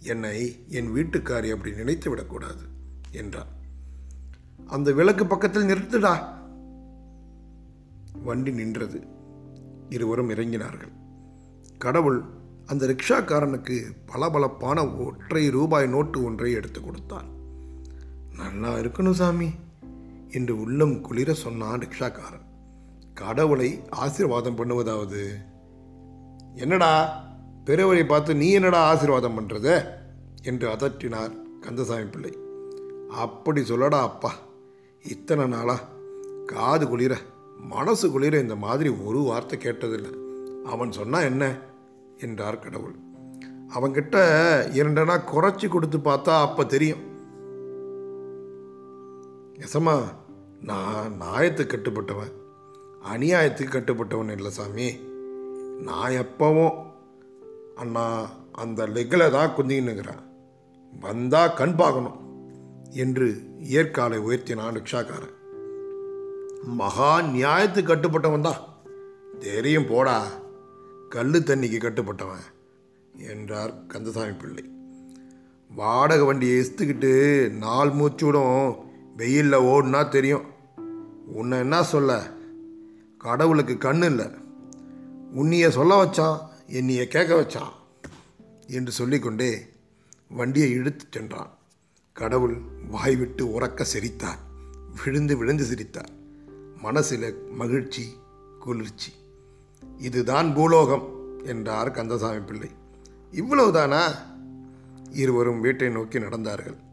என்னை 0.03 0.65
என் 0.69 0.95
வீட்டுக்காரி 0.95 1.51
அப்படி 1.51 1.75
நினைத்து 1.75 2.11
விடக்கூடாது 2.11 2.65
என்றார் 3.11 3.57
அந்த 4.67 4.93
விளக்கு 4.93 5.27
பக்கத்தில் 5.27 5.69
நிறுத்துடா. 5.69 6.15
வண்டி 8.25 8.53
நின்றது. 8.53 9.01
இருவரும் 9.89 10.31
இறங்கினார்கள். 10.31 10.93
கடவுள் 11.79 12.23
அந்த 12.67 12.87
ரிக்ஷாக்காரனுக்கு 12.87 13.77
பளபளப்பான 14.07 14.89
ஒற்றை 14.89 15.51
ரூபாய் 15.51 15.87
நோட்டு 15.87 16.23
ஒன்றை 16.23 16.53
எடுத்து 16.53 16.81
கொடுத்தான். 16.81 17.29
நல்லா 18.37 18.75
இருக்கணும் 18.75 19.19
சாமி. 19.21 19.51
என்று 20.31 20.61
உள்ளம் 20.61 21.01
குளிர 21.01 21.33
சொன்னான் 21.33 21.81
ரிக்ஷாக்காரன். 21.81 22.47
கடவுளை 23.15 23.81
ஆசீர்வாதம் 23.89 24.57
பண்ணுவதாவது? 24.57 25.29
என்னடா 26.55 27.23
பெரியவரை 27.65 28.07
பார்த்து 28.07 28.35
நீ 28.35 28.51
என்னடா 28.51 28.87
ஆசீர்வாதம் 28.87 29.39
பண்ணுறத 29.39 29.97
என்று 30.43 30.69
அதட்டினார் 30.69 31.61
கந்தசாமி 31.61 32.05
பிள்ளை. 32.05 32.39
அப்படி 33.09 33.61
சொல்லடா 33.61 34.01
அப்பா 34.01 34.33
இத்தனை 35.03 35.47
நாளா 35.47 35.79
காது 36.47 36.89
குளிர 36.89 37.17
மனசு 37.57 38.11
குளிர 38.11 38.39
இந்த 38.39 38.57
மாதிரி 38.57 38.89
ஒரு 38.89 39.19
வார்த்தை 39.19 39.59
கேட்டதில்லை. 39.59 40.13
அவன் 40.65 40.93
சொன்னா 40.93 41.21
என்ன? 41.21 41.59
என்றார் 42.19 42.59
கடவுள். 42.59 42.95
அவன்கிட்ட 43.75 44.17
இரண்டனா 44.73 45.21
குறைச்சி 45.35 45.69
கொடுத்து 45.69 45.99
பார்த்தா 45.99 46.41
அப்போ 46.41 46.65
தெரியும். 46.65 47.08
எசம்மா 49.59 50.03
நான் 50.61 51.13
நியாயத்துக்கு 51.21 51.75
கட்டுப்பட்டவன். 51.75 52.33
அநியாயத்துக்கு 53.13 53.75
கட்டுப்பட்டவன் 53.75 54.31
இல்லை 54.31 54.51
சாமி. 54.51 54.99
நான் 55.79 56.11
எப்பவும் 56.11 56.77
அண்ணா 57.75 58.31
அந்த 58.53 58.87
லெக்கில் 58.87 59.31
தான் 59.31 59.55
குந்திக்கின்னுங்கிறேன் 59.57 60.23
வந்தால் 61.01 61.55
கண் 61.55 61.75
பார்க்கணும் 61.75 62.19
என்று 62.91 63.43
ஏற்காலை 63.59 64.19
உயர்த்தினான் 64.19 64.77
ரிக்ஷாக்காரன். 64.79 65.35
மகா 66.63 67.21
நியாயத்துக்கு 67.21 67.91
கட்டுப்பட்டவன் 67.93 68.41
தான். 68.41 68.63
தெரியும் 69.39 69.89
போடா 69.89 70.27
கல் 71.09 71.31
தண்ணிக்கு 71.31 71.79
கட்டுப்பட்டவன் 71.83 72.47
என்றார் 73.13 73.87
கந்தசாமி 73.87 74.33
பிள்ளை. 74.33 74.65
வாடகை 75.71 76.27
வண்டியை 76.27 76.59
எஸ்த்துக்கிட்டு 76.61 77.13
நாள் 77.51 77.89
மூச்சூடும் 77.89 78.87
வெயிலில் 79.19 79.53
ஓடுனா 79.53 80.09
தெரியும். 80.09 80.43
உன்னை 81.27 81.59
என்ன 81.59 81.83
சொல்ல? 81.83 82.31
கடவுளுக்கு 83.19 83.75
கண்ணு 83.75 84.05
இல்லை. 84.05 84.27
உன்னைய 85.37 85.69
சொல்ல 85.71 86.05
வச்சான் 86.05 86.39
என்னைய 86.67 87.09
கேட்க 87.09 87.35
வச்சான் 87.35 87.73
என்று 88.67 88.93
சொல்லிக்கொண்டே 88.93 89.67
வண்டியை 90.29 90.71
இழுத்து 90.71 91.05
சென்றான். 91.11 91.51
கடவுள் 92.13 92.57
வாய் 92.91 93.17
விட்டு 93.17 93.47
உறக்க 93.47 93.83
சிரித்தார். 93.83 94.39
விழுந்து 95.05 95.37
விழுந்து 95.37 95.65
சிரித்தார். 95.65 96.11
மனசில் 96.83 97.35
மகிழ்ச்சி 97.51 98.17
குளிர்ச்சி. 98.59 99.13
இதுதான் 99.99 100.55
பூலோகம் 100.55 101.09
என்றார் 101.45 101.91
கந்தசாமி 101.91 102.39
பிள்ளை. 102.39 102.71
இவ்வளவுதானா? 103.33 104.03
இருவரும் 105.13 105.61
வீட்டை 105.61 105.89
நோக்கி 105.89 106.19
நடந்தார்கள். 106.19 106.87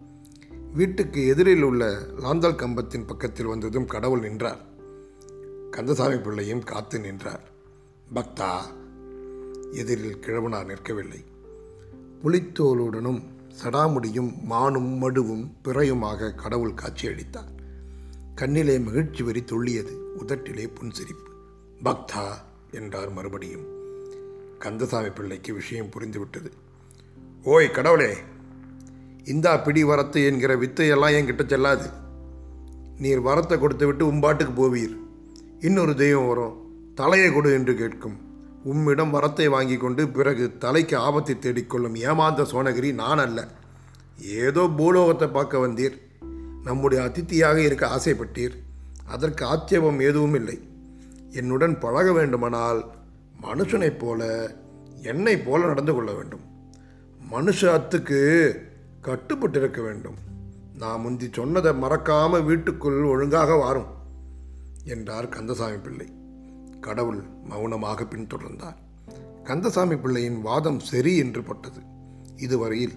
வீட்டுக்கு 0.75 1.27
எதிரில் 1.27 1.61
உள்ள 1.61 1.99
லாந்தல் 2.17 2.55
கம்பத்தின் 2.55 3.07
பக்கத்தில் 3.07 3.45
வந்ததும் 3.45 3.85
கடவுள் 3.85 4.19
நின்றார். 4.19 4.65
கந்தசாமி 5.71 6.17
பிள்ளையும் 6.17 6.63
காத்து 6.63 6.99
நின்றார். 6.99 7.43
பக்தா 8.15 8.51
எதிரில் 9.71 10.17
கிழவனார் 10.17 10.65
நிற்கவில்லை. 10.65 11.23
புலித்தோலுடனும் 12.23 13.23
சடாமுடியும் 13.63 14.41
மானும் 14.41 15.01
மடுவும் 15.01 15.51
பிறையுமாக 15.63 16.35
கடவுள் 16.35 16.73
காட்சியளித்தார். 16.73 17.51
கண்ணிலே 18.35 18.79
மகிழ்ச்சி 18.79 19.23
வரி 19.23 19.43
துள்ளியது 19.45 19.97
உதட்டிலே 20.19 20.69
புன்சிரிப்பு. 20.81 21.31
பக்தா 21.83 22.31
என்றார் 22.71 23.11
மறுபடியும். 23.11 23.65
கந்தசாமி 24.59 25.09
பிள்ளைக்கு 25.09 25.53
விஷயம் 25.53 25.89
புரிந்துவிட்டது. 25.89 26.51
ஓய் 27.43 27.71
கடவுளே 27.71 28.15
இந்தா 29.25 29.57
பிடி 29.57 29.83
வரத்து 29.83 30.25
என்கிற 30.25 30.55
வித்தையெல்லாம் 30.55 31.15
என்கிட்ட 31.17 31.43
செல்லாது. 31.45 31.87
நீர் 32.97 33.21
வரத்தை 33.21 33.55
கொடுத்து 33.59 33.85
விட்டு 33.85 34.11
உம்பாட்டுக்கு 34.11 34.53
போவீர். 34.57 34.95
இன்னொரு 35.59 35.95
தெய்வம் 35.95 36.27
வரும் 36.27 36.55
தலையை 36.95 37.29
கொடு 37.31 37.53
என்று 37.53 37.73
கேட்கும். 37.75 38.17
உம்மிடம் 38.63 39.13
வரத்தை 39.13 39.47
வாங்கி 39.49 39.77
கொண்டு 39.77 40.07
பிறகு 40.07 40.45
தலைக்கு 40.57 40.97
ஆபத்தை 40.97 41.35
தேடிக்கொள்ளும் 41.35 41.95
ஏமாந்த 41.95 42.45
சோனகிரி 42.51 42.93
நான் 42.93 43.17
அல்ல. 43.17 43.39
ஏதோ 44.19 44.63
பூலோகத்தை 44.77 45.27
பார்க்க 45.27 45.67
வந்தீர். 45.67 45.97
நம்முடைய 46.63 47.03
அதித்தியாக 47.03 47.57
இருக்க 47.61 47.85
ஆசைப்பட்டீர். 47.87 48.55
அதற்கு 49.05 49.45
ஆட்சேபம் 49.45 49.99
எதுவும் 49.99 50.33
இல்லை. 50.33 50.57
என்னுடன் 51.31 51.75
பழக 51.79 52.11
வேண்டுமானால் 52.11 52.79
மனுஷனைப் 53.41 53.99
போல 53.99 54.29
என்னை 55.01 55.37
போல 55.37 55.65
நடந்து 55.65 55.93
கொள்ள 55.93 56.11
வேண்டும். 56.13 56.45
மனுஷ 57.31 57.59
அத்துக்கு 57.73 58.21
கட்டுப்பட்டிருக்க 59.07 59.81
வேண்டும். 59.81 60.15
நான் 60.77 61.01
முந்தி 61.01 61.29
சொன்னதை 61.31 61.71
மறக்காம 61.71 62.43
வீட்டுக்குள் 62.43 63.03
ஒழுங்காக 63.03 63.55
வாரும் 63.55 63.85
என்றார் 64.85 65.29
கந்தசாமி 65.29 65.77
பிள்ளை. 65.77 66.13
கடவுள் 66.81 67.23
மௌனமாக 67.43 68.03
பின்தொடர்ந்தார். 68.03 68.75
கந்தசாமி 69.43 69.95
பிள்ளையின் 69.95 70.41
வாதம் 70.41 70.79
சரி 70.79 71.17
என்று 71.17 71.43
பட்டது. 71.43 71.79
இதுவரையில் 72.35 72.91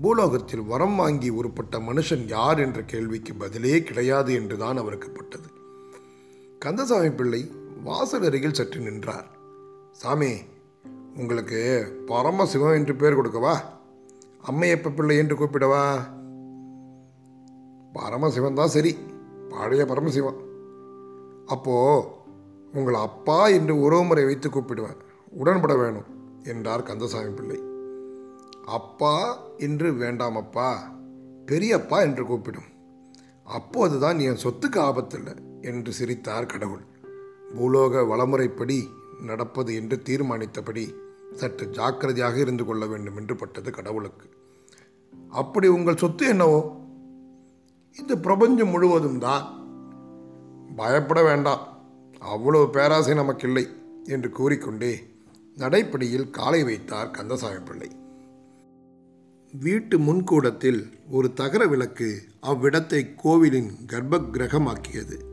பூலோகத்தில் 0.00 0.62
வரம் 0.62 0.96
வாங்கி 0.96 1.28
உருப்பட்ட 1.28 1.78
மனுஷன் 1.78 2.28
யார் 2.28 2.58
என்ற 2.58 2.82
கேள்விக்கு 2.82 3.34
பதிலே 3.34 3.82
கிடையாது 3.82 4.34
என்றுதான் 4.34 4.76
அவருக்கு 4.76 5.10
பட்டது. 5.10 5.48
கந்தசாமி 6.58 7.10
பிள்ளை 7.10 7.50
வாசல் 7.84 8.22
அருகில் 8.22 8.54
சற்று 8.54 8.80
நின்றார். 8.80 9.26
சாமி 9.92 10.32
உங்களுக்கு 11.16 11.60
பரமசிவம் 12.06 12.74
என்று 12.74 12.96
பேர் 12.96 13.18
கொடுக்கவா? 13.18 13.54
அம்மையப்ப 14.42 14.94
பிள்ளை 14.94 15.16
என்று 15.16 15.34
கூப்பிடவா? 15.36 15.98
பரமசிவன் 17.92 18.54
தான் 18.54 18.68
சரி. 18.68 18.96
பழைய 19.48 19.84
பரமசிவன். 19.84 20.36
அப்போ 21.46 22.04
உங்களை 22.74 23.00
அப்பா 23.00 23.48
என்று 23.48 23.80
உறவுமுறை 23.80 24.24
வைத்து 24.24 24.48
கூப்பிடுவேன் 24.48 24.96
உடன்பட 25.30 25.76
வேணும் 25.76 26.04
என்றார் 26.42 26.82
கந்தசாமி 26.82 27.28
பிள்ளை. 27.28 27.60
அப்பா 28.64 29.38
என்று 29.56 29.92
வேண்டாம் 29.92 30.36
அப்பா 30.36 30.92
பெரியப்பா 31.46 32.00
என்று 32.00 32.26
கூப்பிடும். 32.26 32.68
அப்போதுதான் 33.44 34.18
என் 34.18 34.38
சொத்துக்கு 34.42 34.76
ஆபத்தில்லை 34.76 35.62
என்று 35.62 35.92
சிரித்தார் 35.92 36.46
கடவுள். 36.46 36.84
பூலோக 37.54 38.02
வளமுறைப்படி 38.02 38.88
நடப்பது 39.22 39.74
என்று 39.74 40.02
தீர்மானித்தபடி 40.02 40.94
சற்று 41.32 41.68
ஜாக்கிரதையாக 41.68 42.38
இருந்து 42.38 42.64
கொள்ள 42.64 42.86
வேண்டும் 42.86 43.16
என்று 43.16 43.36
பட்டது 43.36 43.70
கடவுளுக்கு. 43.70 44.28
அப்படி 45.30 45.66
உங்கள் 45.66 45.96
சொத்து 45.96 46.26
என்னவோ? 46.26 46.76
இந்த 47.98 48.16
பிரபஞ்சம் 48.16 48.68
முழுவதும் 48.68 49.18
தான். 49.18 49.66
பயப்பட 50.76 51.22
வேண்டாம். 51.22 51.78
அவ்வளவு 52.18 52.70
பேராசை 52.70 53.14
நமக்கு 53.14 53.46
இல்லை 53.46 53.68
என்று 54.04 54.30
கூறிக்கொண்டே 54.30 55.06
நடைப்படியில் 55.56 56.30
காலை 56.30 56.64
வைத்தார் 56.64 57.10
கந்தசாமி 57.10 57.58
பிள்ளை. 57.58 57.90
வீட்டு 59.52 59.98
முன்கூடத்தில் 59.98 60.92
ஒரு 61.10 61.32
தகர 61.32 61.66
விளக்கு 61.66 62.22
அவ்விடத்தை 62.42 63.14
கோவிலின் 63.16 63.70
கர்ப்ப 63.86 64.18
கிரகமாக்கியது 64.18 65.26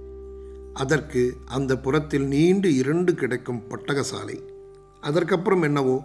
அதற்கு 0.73 1.37
அந்த 1.45 1.77
புறத்தில் 1.77 2.27
நீண்டு 2.27 2.75
இரண்டு 2.75 3.15
கிடைக்கும் 3.15 3.63
பட்டகசாலை. 3.69 4.53
அதற்கப்புறம் 5.05 5.61
என்னவோ? 5.61 6.03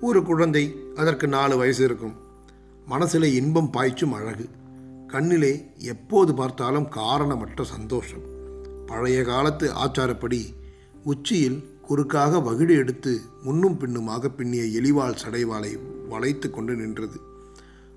ஒரு 0.00 0.22
குழந்தை 0.22 0.74
அதற்கு 0.96 1.28
நாலு 1.28 1.56
வயசு 1.56 1.84
இருக்கும். 1.84 2.14
மனசில் 2.86 3.22
இன்பம் 3.22 3.70
பாய்ச்சும் 3.70 4.12
அழகு. 4.12 4.48
கண்ணிலே 5.08 5.70
எப்போது 5.76 6.34
பார்த்தாலும் 6.34 6.88
காரணமற்ற 6.88 7.64
சந்தோஷம். 7.64 8.20
பழைய 8.86 9.22
காலத்து 9.22 9.72
ஆச்சாரப்படி 9.72 10.44
உச்சியில் 11.04 11.78
குறுக்காக 11.82 12.38
வகிடு 12.38 12.76
எடுத்து 12.76 13.20
முன்னும் 13.42 13.76
பின்னுமாக 13.76 14.28
பின்னிய 14.28 14.62
எலிவாள் 14.80 15.14
சடைவாளை 15.14 15.78
வளைத்து 16.08 16.50
கொண்டு 16.50 16.74
நின்றது. 16.74 17.20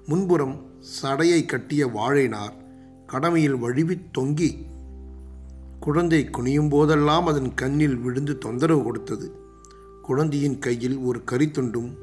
முன்புறம் 0.05 0.65
சடையை 1.01 1.45
கட்டிய 1.45 1.87
வாழைனார் 1.87 2.53
கடமையில் 3.07 3.55
வழுவித் 3.55 4.17
தொங்கி 4.17 4.55
குழந்தை 5.79 6.29
குனியும் 6.31 6.69
போதெல்லாம் 6.69 7.27
அதன் 7.27 7.53
கண்ணில் 7.53 7.95
விழுந்து 7.95 8.37
தொந்தரவு 8.37 8.83
கொடுத்தது. 8.83 9.41
குழந்தையின் 10.03 10.59
கையில் 10.59 10.97
ஒரு 10.97 11.21
கரித்துண்டும் 11.31 11.95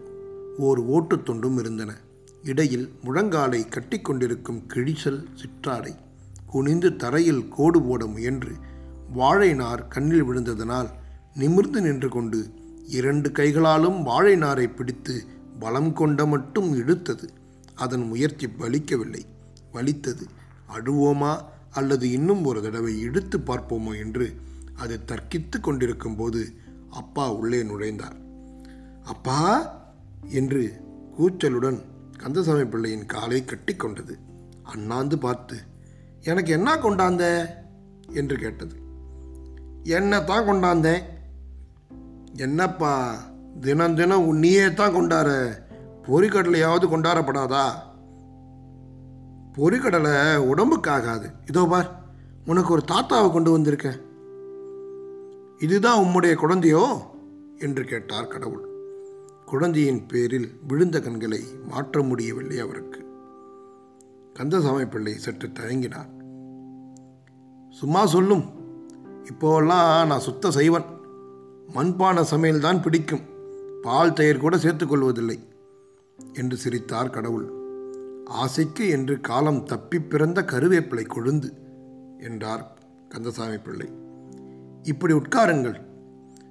ஓர் 0.59 0.81
ஓட்டுத்துண்டும் 0.91 1.59
இருந்தன. 1.59 1.97
இடையில் 2.45 2.93
முழங்காலை 3.05 3.69
கட்டிக்கொண்டிருக்கும் 3.69 4.63
கிழிசல் 4.69 5.25
சிற்றாடை 5.35 5.95
குனிந்து 6.47 6.97
தரையில் 6.97 7.49
கோடு 7.49 7.83
போட 7.83 8.07
முயன்று 8.07 8.53
வாழை 9.13 9.55
நார் 9.55 9.89
கண்ணில் 9.89 10.25
விழுந்ததனால் 10.25 10.89
நிமிர்ந்து 11.35 11.81
நின்று 11.81 12.09
கொண்டு 12.09 12.51
இரண்டு 12.87 13.33
கைகளாலும் 13.33 14.03
வாழை 14.03 14.37
நாரை 14.37 14.69
பிடித்து 14.69 15.25
பலம் 15.59 15.93
கொண்ட 15.93 16.27
மட்டும் 16.27 16.75
இழுத்தது. 16.75 17.29
அதன் 17.75 18.07
முயற்சி 18.07 18.49
வலிக்கவில்லை. 18.59 19.21
வலித்தது 19.73 20.27
அழுவோமா? 20.77 21.37
அல்லது 21.71 22.11
இன்னும் 22.11 22.45
ஒரு 22.45 22.63
தடவை 22.63 23.01
இழுத்து 23.01 23.39
பார்ப்போமோ? 23.39 23.99
என்று 23.99 24.35
அது 24.77 25.01
தர்க்கித்து 25.07 25.61
கொண்டிருக்கும் 25.61 26.17
போது 26.17 26.69
அப்பா 26.91 27.33
உள்ளே 27.33 27.63
நுழைந்தார். 27.63 28.17
அப்பா! 29.05 29.73
என்று 30.31 30.83
கூச்சலுடன் 31.19 31.85
கந்தசாமி 32.19 32.65
பிள்ளையின் 32.65 33.07
காலை 33.07 33.45
கட்டிக்கொண்டது 33.45 34.19
அண்ணாந்து 34.63 35.19
பார்த்து 35.19 35.57
எனக்கு 36.23 36.53
என்ன 36.53 36.75
கொண்டாந்த? 36.75 37.49
என்று 38.13 38.37
கேட்டது. 38.37 38.75
என்னத்தான் 39.85 40.47
கொண்டாந்தேன் 40.47 41.03
என்னப்பா 42.33 43.15
தினம் 43.61 43.95
தினம் 43.95 44.27
உன்னியே 44.27 44.75
தான் 44.75 44.95
கொண்டார 44.95 45.59
பொறிக்கடலையாவது 46.07 46.87
கொண்டாடப்படாதா 46.87 47.65
பொறிக்கடலை 49.57 50.13
உடம்புக்காகாது 50.37 51.31
இதோ 51.47 51.67
பார் 51.67 52.05
உனக்கு 52.45 52.73
ஒரு 52.73 52.83
தாத்தாவை 52.89 53.33
கொண்டு 53.33 53.59
வந்திருக்கேன். 53.59 54.01
இதுதான் 55.61 56.05
உம்முடைய 56.05 56.35
குழந்தையோ? 56.35 57.01
என்று 57.59 57.85
கேட்டார் 57.85 58.27
கடவுள். 58.27 58.69
குழந்தையின் 59.47 60.07
பேரில் 60.07 60.61
விழுந்த 60.69 61.01
கண்களை 61.01 61.45
மாற்ற 61.69 62.03
முடியவில்லை 62.03 62.59
அவருக்கு. 62.59 63.05
கந்தசாமி 64.35 64.85
பிள்ளை 64.85 65.15
சற்று 65.15 65.49
தயங்கினார். 65.49 66.09
சும்மா 67.71 68.07
சொல்லும். 68.07 68.45
இப்போல்லாம் 69.25 70.07
நான் 70.07 70.21
சுத்த 70.21 70.51
செய்வன் 70.51 70.85
மண்பான 71.69 72.25
சமையல் 72.25 72.61
தான் 72.61 72.83
பிடிக்கும். 72.83 73.21
பால் 73.83 74.13
தயிர் 74.13 74.39
கூட 74.39 74.57
சேர்த்துக்கொள்வதில்லை 74.57 75.39
என்று 76.33 76.57
சிரித்தார் 76.57 77.11
கடவுள். 77.11 77.53
ஆசைக்கு 78.25 78.89
என்று 78.89 79.21
காலம் 79.21 79.65
தப்பி 79.65 80.01
பிறந்த 80.01 80.43
கருவேப்பிலை 80.43 81.07
கொழுந்து 81.07 81.53
என்றார் 82.19 82.79
கந்தசாமி 83.09 83.59
பிள்ளை. 83.59 84.09
இப்படி 84.83 85.13
உட்காருங்கள். 85.13 85.81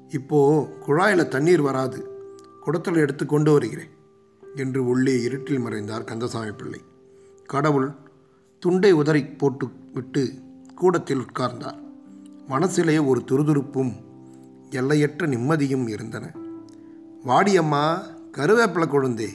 இப்போ 0.09 0.67
குழாயில் 0.87 1.27
தண்ணீர் 1.27 1.61
வராது. 1.61 2.07
குடத்தில் 2.61 2.95
எடுத்து 2.95 3.25
கொண்டு 3.25 3.51
வருகிறேன் 3.51 3.89
என்று 4.55 4.87
உள்ளே 4.87 5.21
இருட்டில் 5.21 5.59
மறைந்தார் 5.59 6.03
கந்தசாமி 6.03 6.51
பிள்ளை. 6.51 6.81
கடவுள் 7.45 7.91
துண்டை 8.59 8.91
உதறி 8.91 9.25
போட்டு 9.25 9.67
விட்டு 9.93 10.33
கூடத்தில் 10.75 11.19
உட்கார்ந்தார். 11.19 11.77
மனசிலே 12.47 12.97
ஒரு 12.97 13.21
துருதுருப்பும் 13.27 13.93
எல்லையற்ற 14.69 15.27
நிம்மதியும் 15.27 15.87
இருந்தன. 15.87 16.31
வாடியம்மா 17.27 18.01
கருவேப்பிலை 18.31 18.87
குழந்தே 18.87 19.29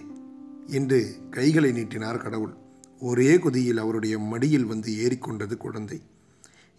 என்று 0.67 1.17
கைகளை 1.31 1.73
நீட்டினார் 1.73 2.17
கடவுள். 2.17 2.55
ஒரே 3.01 3.39
குதியில் 3.39 3.79
அவருடைய 3.79 4.19
மடியில் 4.19 4.65
வந்து 4.65 4.93
ஏறிக்கொண்டது 4.93 5.57
குழந்தை. 5.57 6.01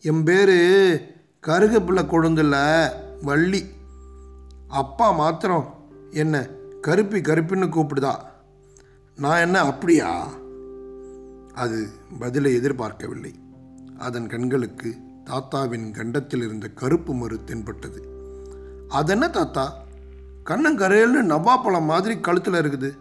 எம்பேரு 0.01 0.97
கருகப்பிள்ளை 1.47 2.05
கொழுந்தில் 2.05 2.89
வள்ளி. 3.21 3.65
அப்பா 4.67 5.11
மாத்திரம் 5.11 5.73
என்ன 6.11 6.47
கருப்பி 6.81 7.21
கருப்பின்னு 7.21 7.69
கூப்பிடுதா? 7.69 8.15
நான் 9.15 9.39
என்ன 9.39 9.59
அப்படியா? 9.59 10.27
அது 11.53 11.87
பதிலை 12.19 12.53
எதிர்பார்க்கவில்லை. 12.53 13.33
அதன் 13.97 14.27
கண்களுக்கு 14.27 14.95
தாத்தாவின் 15.23 15.91
கண்டத்தில் 15.91 16.41
இருந்த 16.41 16.67
கருப்பு 16.67 17.13
மறு 17.13 17.43
தென்பட்டது. 17.43 18.07
அதென்ன 18.89 19.29
தாத்தா? 19.29 19.83
கண்ணங்கரையல்னு 20.45 21.23
நவாப்பழம் 21.23 21.85
மாதிரி 21.85 22.19
கழுத்தில் 22.19 22.53
இருக்குது. 22.53 22.91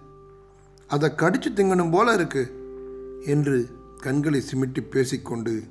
அதை 0.86 1.12
கடிச்சு 1.16 1.52
திங்கணும் 1.54 1.90
போல 1.90 2.12
இருக்கு 2.12 2.52
என்று 3.26 3.68
கண்களை 3.98 4.42
சிமிட்டி 4.52 4.80
பேசிக்கொண்டு 4.90 5.62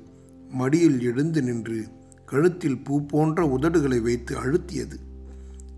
மடியில் 0.50 1.00
எழுந்து 1.00 1.42
நின்று 1.42 1.86
கழுத்தில் 2.34 2.82
பூ 2.82 3.06
போன்ற 3.06 3.58
உதடுகளை 3.58 4.02
வைத்து 4.02 4.38
அழுத்தியது. 4.38 4.96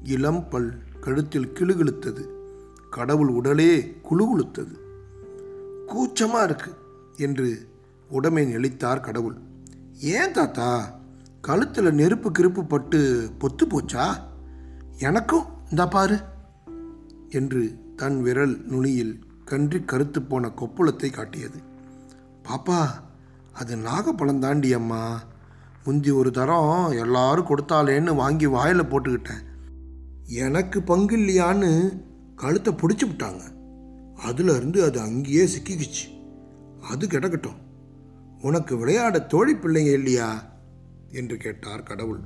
இளம் 0.02 0.48
பல் 0.48 0.74
கழுத்தில் 1.00 1.52
கிளுகிழுத்தது. 1.54 2.22
கடவுள் 2.90 3.28
உடலே 3.28 3.96
குழுகுழுத்தது 4.10 4.74
கூச்சமாக 5.86 6.44
இருக்கு 6.44 6.72
என்று 7.16 7.68
உடமை 8.10 8.56
நெளித்தார் 8.56 9.00
கடவுள். 9.00 9.36
ஏன் 9.98 10.32
தாத்தா? 10.32 10.98
கழுத்தில் 11.40 11.94
நெருப்பு 11.94 12.30
கிருப்பு 12.30 12.68
பட்டு 12.68 13.30
பொத்து 13.40 13.66
போச்சா? 13.68 14.06
எனக்கும் 14.98 15.44
இந்த 15.70 15.86
பாரு 15.86 16.18
என்று 17.28 17.78
தன் 17.96 18.22
விரல் 18.22 18.56
நுனியில் 18.64 19.18
கன்றி 19.44 19.80
கருத்து 19.80 20.22
போன 20.22 20.52
கொப்புளத்தை 20.56 21.10
காட்டியது. 21.10 21.60
பாப்பா 22.44 22.86
அது 23.52 23.76
நாகப்பழம் 23.76 24.40
தாண்டி 24.40 24.72
அம்மா. 24.72 25.22
முந்தி 25.86 26.10
ஒரு 26.10 26.30
தரம் 26.30 26.90
எல்லாரும் 26.90 27.46
கொடுத்தாலேன்னு 27.46 28.14
வாங்கி 28.14 28.46
வாயில் 28.46 28.82
போட்டுக்கிட்டேன். 28.82 29.44
எனக்கு 30.24 30.82
பங்கு 30.82 31.16
இல்லையான்னு 31.16 32.02
கழுத்தை 32.34 32.72
பிடிச்சி 32.72 33.06
விட்டாங்க. 33.06 33.40
அதுலேருந்து 34.26 34.84
அது 34.84 35.00
அங்கேயே 35.00 35.44
சிக்கிக்கிச்சு. 35.44 36.28
அது 36.90 37.06
கிடக்கட்டும். 37.06 37.64
உனக்கு 38.40 38.76
விளையாட 38.76 39.18
தோழி 39.18 39.54
பிள்ளைங்க 39.54 39.92
இல்லையா? 39.92 40.42
என்று 41.08 41.36
கேட்டார் 41.36 41.82
கடவுள். 41.82 42.20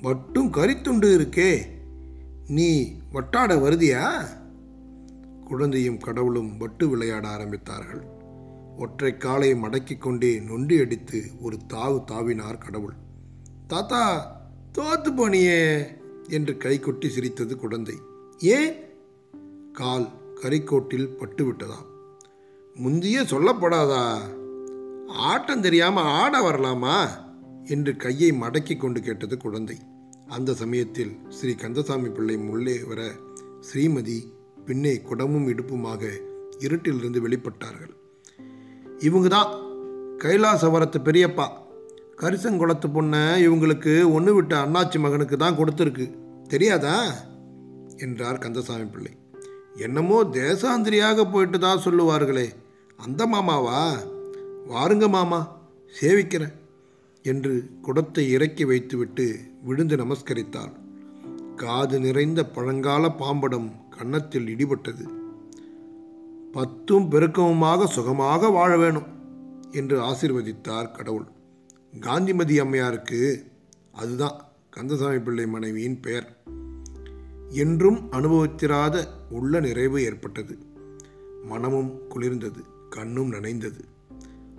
மட்டும் 0.00 0.52
கரித்துண்டு 0.52 1.04
இருக்கே. 1.04 1.66
நீ 2.46 2.92
வட்டாட 3.12 3.54
வருதியா? 3.58 4.26
குழந்தையும் 5.44 5.98
கடவுளும் 5.98 6.56
வட்டு 6.56 6.88
விளையாட 6.88 7.28
ஆரம்பித்தார்கள். 7.28 8.11
ஒற்றை 8.76 9.16
காலை 9.16 9.54
மடக்கிக் 9.54 9.98
கொண்டே 9.98 10.40
நொண்டி 10.40 10.80
அடித்து 10.80 11.22
ஒரு 11.40 11.58
தாவு 11.72 12.02
தாவினார் 12.10 12.58
கடவுள். 12.58 12.94
தாத்தா 13.66 14.00
தோத்து 14.78 15.10
போனியே 15.12 15.86
என்று 16.28 16.52
கைகொட்டி 16.52 17.08
சிரித்தது 17.08 17.56
குழந்தை. 17.56 17.94
ஏன்? 18.38 18.74
கால் 19.72 20.08
கரிக்கோட்டில் 20.42 21.10
பட்டுவிட்டதா 21.18 21.90
முந்திய 22.74 23.22
சொல்லப்படாதா? 23.22 24.20
ஆட்டம் 25.08 25.60
தெரியாம 25.60 26.00
ஆட 26.00 26.50
வரலாமா? 26.50 27.08
என்று 27.64 27.96
கையை 27.96 28.32
மடக்கி 28.32 28.76
கொண்டு 28.76 29.00
கேட்டது 29.00 29.36
குழந்தை. 29.36 29.78
அந்த 30.28 30.54
சமயத்தில் 30.54 31.18
ஸ்ரீ 31.28 31.54
கந்தசாமி 31.54 32.08
பிள்ளை 32.08 32.36
முள்ளே 32.36 32.86
வர 32.88 33.12
ஸ்ரீமதி 33.72 34.18
பின்னே 34.66 34.94
குடமும் 34.96 35.48
இடுப்புமாக 35.48 36.10
இருட்டிலிருந்து 36.58 37.20
வெளிப்பட்டார்கள். 37.20 38.00
இவங்க 39.02 39.28
தான் 39.28 39.50
கைலாசவரத்து 40.18 40.98
பெரியப்பா. 41.04 41.46
கரிசங்குளத்து 42.18 42.88
பொண்ணை 42.94 43.22
இவங்களுக்கு 43.46 44.12
ஒன்று 44.12 44.34
விட்ட 44.34 44.56
அண்ணாச்சி 44.56 44.98
மகனுக்கு 44.98 45.36
தான் 45.36 45.56
கொடுத்துருக்கு. 45.56 46.16
தெரியாதா? 46.48 47.14
என்றார் 47.96 48.38
கந்தசாமி 48.38 48.84
பிள்ளை. 48.84 49.12
என்னமோ 49.76 50.24
தேசாந்திரியாக 50.24 51.30
போயிட்டு 51.32 51.58
தான் 51.58 51.82
சொல்லுவார்களே. 51.84 52.48
அந்த 52.96 53.26
மாமாவா? 53.26 53.96
வாருங்க 54.68 55.08
மாமா 55.08 55.58
சேவிக்கிறேன் 56.00 56.54
என்று 57.22 57.70
குடத்தை 57.82 58.30
இறக்கி 58.30 58.64
வைத்துவிட்டு 58.64 59.36
விழுந்து 59.62 59.96
நமஸ்கரித்தாள். 59.96 60.72
காது 61.56 62.00
நிறைந்த 62.00 62.44
பழங்கால 62.44 63.10
பாம்படம் 63.10 63.72
கன்னத்தில் 63.90 64.46
இடிபட்டது. 64.46 65.21
பத்தும் 66.52 67.10
பெருக்கமுமாக 67.10 67.84
சுகமாக 67.84 68.48
வாழ 68.48 68.76
வேணும் 68.76 69.06
என்று 69.70 70.00
ஆசீர்வதித்தார் 70.00 70.92
கடவுள். 70.92 71.26
காந்திமதி 72.00 72.60
அம்மையாருக்கு 72.60 73.20
அதுதான் 73.92 74.36
கந்தசாமி 74.70 75.18
பிள்ளை 75.18 75.46
மனைவியின் 75.46 76.00
பெயர். 76.00 76.36
என்றும் 77.50 78.12
அனுபவித்திராத 78.12 79.04
உள்ள 79.30 79.60
நிறைவு 79.60 80.02
ஏற்பட்டது. 80.02 80.58
மனமும் 81.42 81.92
குளிர்ந்தது 82.14 82.62
கண்ணும் 82.90 83.32
நனைந்தது. 83.32 83.80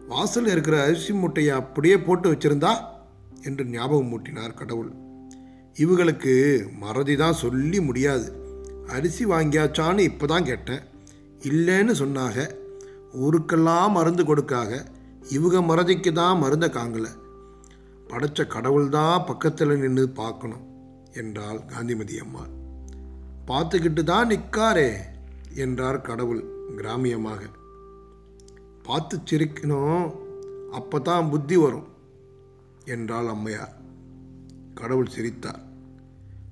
வாசல் 0.07 0.47
இருக்கிற 0.47 0.83
அரிசி 0.83 1.13
மூட்டையை 1.13 1.55
அப்படியே 1.55 1.97
போட்டு 1.97 2.33
வச்சிருந்தா 2.33 2.73
என்று 3.41 3.65
ஞாபகம் 3.65 4.11
மூட்டினார் 4.11 4.53
கடவுள். 4.53 4.91
இவங்களுக்கு 5.73 6.33
மறதி 6.79 7.15
தான் 7.15 7.33
சொல்லி 7.33 7.81
முடியாது. 7.81 8.27
அரிசி 8.87 9.25
வாங்கியாச்சான்னு 9.25 9.99
இப்போ 9.99 10.25
தான் 10.25 10.45
கேட்டேன். 10.45 10.83
இல்லைன்னு 11.43 11.91
சொன்னாக 11.91 12.35
ஊருக்கெல்லாம் 13.13 13.91
மருந்து 13.91 14.23
கொடுக்காக 14.25 14.71
இவங்க 15.29 15.61
மறதிக்கு 15.61 16.11
தான் 16.13 16.41
மருந்த 16.43 16.67
காங்கல. 16.67 17.07
படைச்ச 18.09 18.47
கடவுள் 18.47 18.89
தான் 18.89 19.25
பக்கத்தில் 19.25 19.81
நின்று 19.83 20.09
பார்க்கணும் 20.09 20.65
என்றாள் 21.13 21.65
காந்திமதி 21.65 22.15
அம்மா. 22.19 22.43
பார்த்துக்கிட்டு 23.47 24.03
தான் 24.03 24.29
நிற்காரே 24.29 24.89
என்றார் 25.55 26.01
கடவுள் 26.01 26.43
கிராமியமாக. 26.77 27.41
பார்த்து 28.83 29.17
சிரிக்கணும் 29.29 30.05
அப்போ 30.71 30.99
தான் 30.99 31.29
புத்தி 31.29 31.55
வரும் 31.55 31.87
என்றாள் 32.85 33.27
அம்மையார். 33.27 33.73
கடவுள் 34.73 35.13
சிரித்தார். 35.15 35.61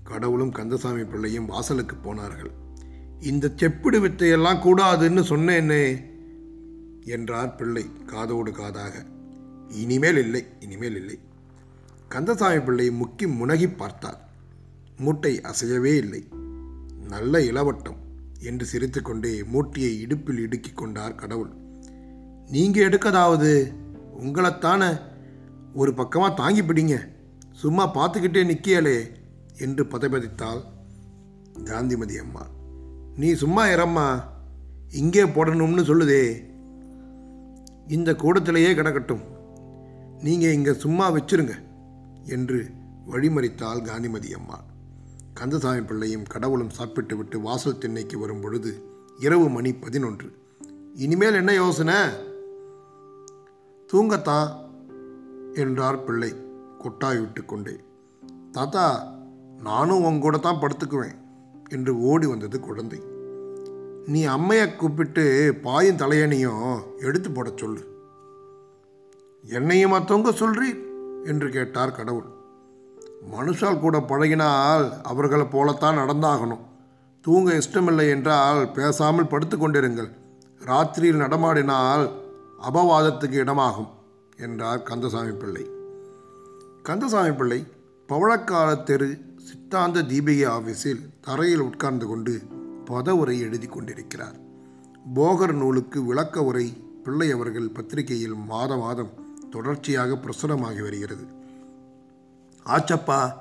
கடவுளும் 0.03 0.51
கந்தசாமி 0.51 1.03
பிள்ளையும் 1.03 1.45
வாசலுக்கு 1.45 1.95
போனார்கள். 1.95 2.53
இந்த 3.21 3.51
செப்பிடு 3.55 3.99
வித்தையெல்லாம் 3.99 4.61
கூடாதுன்னு 4.61 5.21
சொன்னேன்னே 5.23 6.03
என்றார் 7.05 7.55
பிள்ளை 7.55 7.85
காதோடு 8.05 8.51
காதாக. 8.51 8.93
இனிமேல் 9.69 10.17
இல்லை 10.17 10.45
இனிமேல் 10.59 10.95
இல்லை. 10.95 11.19
கந்தசாமி 12.07 12.59
பிள்ளை 12.59 12.89
முக்கி 12.89 13.25
முனகி 13.25 13.75
பார்த்தார். 13.75 14.29
மூட்டை 14.97 15.41
அசையவே 15.41 15.97
இல்லை. 15.97 16.27
நல்ல 17.07 17.41
இளவட்டம் 17.41 17.95
என்று 18.39 18.65
சிரித்துக்கொண்டே 18.65 19.43
மூட்டையை 19.43 19.99
இடுப்பில் 19.99 20.37
இடுக்கிக் 20.37 20.77
கொண்டார் 20.77 21.15
கடவுள். 21.15 21.49
நீங்க 22.47 22.81
எடுக்கதாவது 22.81 23.73
உங்களைத்தானே 24.19 25.01
ஒரு 25.73 25.93
பக்கமாக 25.93 26.33
தாங்கி 26.33 26.61
பிடிங்க. 26.61 26.99
சும்மா 27.51 27.95
பார்த்துக்கிட்டே 27.95 28.43
நிற்கியலே 28.45 29.05
என்று 29.57 29.83
பதைபதித்தாள் 29.83 30.61
காந்திமதி 31.63 32.17
அம்மா. 32.17 32.47
நீ 33.15 33.33
சும்மா 33.33 33.65
இறம்மா. 33.65 34.23
இங்கே 34.91 35.23
போடணும்னு 35.23 35.83
சொல்லுதே. 35.83 36.49
இந்த 37.87 38.15
கூடத்திலேயே 38.15 38.73
கிடக்கட்டும். 38.73 39.21
நீங்கள் 40.21 40.53
இங்கே 40.53 40.73
சும்மா 40.73 41.11
வச்சிருங்க 41.11 41.51
என்று 42.25 42.69
வழிமறித்தாள் 43.07 43.81
காந்திமதி 43.81 44.33
அம்மா. 44.33 44.63
கந்தசாமி 45.33 45.81
பிள்ளையும் 45.81 46.23
கடவுளும் 46.23 46.69
சாப்பிட்டு 46.69 47.17
விட்டு 47.17 47.39
வாசல் 47.39 47.77
திண்ணைக்கு 47.77 48.19
வரும் 48.19 48.41
பொழுது 48.41 48.83
இரவு 49.17 49.49
மணி 49.49 49.73
பதினொன்று. 49.73 50.31
இனிமேல் 50.93 51.33
என்ன 51.33 51.53
யோசனை? 51.53 51.93
தூங்கத்தான் 53.93 54.49
என்றார் 55.53 56.03
பிள்ளை 56.03 56.35
கொட்டாய் 56.77 57.19
விட்டு 57.19 57.45
கொண்டே. 57.45 57.75
தாத்தா 58.51 59.13
நானும் 59.57 60.03
உன் 60.03 60.19
கூட 60.19 60.37
தான் 60.37 60.59
படுத்துக்குவேன். 60.61 61.19
என்று 61.71 62.01
ஓடி 62.01 62.27
வந்தது 62.27 62.59
குழந்தை. 62.59 63.01
நீ 64.05 64.25
அம்மையை 64.27 64.75
கூப்பிட்டு 64.75 65.55
பாயும் 65.61 65.97
தலையணியும் 65.97 66.79
எடுத்து 66.99 67.31
போட 67.31 67.51
சொல்லு. 67.55 67.89
என்னையும் 69.43 69.93
மற்றவங்க 69.93 70.29
சொல்றீர்? 70.31 70.89
என்று 71.25 71.49
கேட்டார் 71.49 71.91
கடவுள். 71.91 72.23
மனுஷால் 73.31 73.79
கூட 73.79 73.97
பழகினால் 73.97 74.91
அவர்களை 75.01 75.45
போலத்தான் 75.45 75.97
நடந்தாகணும். 75.97 76.59
தூங்க 77.21 77.53
இஷ்டமில்லை 77.53 78.09
என்றால் 78.09 78.71
பேசாமல் 78.71 79.27
படுத்து 79.27 79.57
கொண்டிருங்கள். 79.57 80.11
ராத்திரியில் 80.65 81.21
நடமாடினால் 81.21 82.11
அபவாதத்துக்கு 82.73 83.43
இடமாகும் 83.43 83.89
என்றார் 84.37 84.83
கந்தசாமி 84.83 85.31
பிள்ளை. 85.31 85.69
கந்தசாமி 86.83 87.31
பிள்ளை 87.31 87.67
பவழக்கால 88.09 88.83
தெரு 88.83 89.17
சித்தாந்த 89.43 90.01
தீபிகை 90.01 90.47
ஆபீஸில் 90.47 91.09
தரையில் 91.21 91.59
உட்கார்ந்து 91.59 92.07
கொண்டு 92.07 92.41
பத 92.85 93.09
உரை 93.09 93.39
எழுதி 93.39 93.67
கொண்டிருக்கிறார். 93.67 94.35
போகர் 95.15 95.53
நூலுக்கு 95.53 96.05
விளக்க 96.05 96.43
உரை 96.43 96.73
பிள்ளை 97.03 97.31
அவர்கள் 97.31 97.69
பத்திரிகையில் 97.69 98.33
மாத 98.33 98.77
மாதம் 98.77 99.11
தொடர்ச்சியாக 99.49 100.19
பிரசுரமாகி 100.23 100.81
வருகிறது. 100.81 101.25
ஆச்சப்பா 102.65 103.31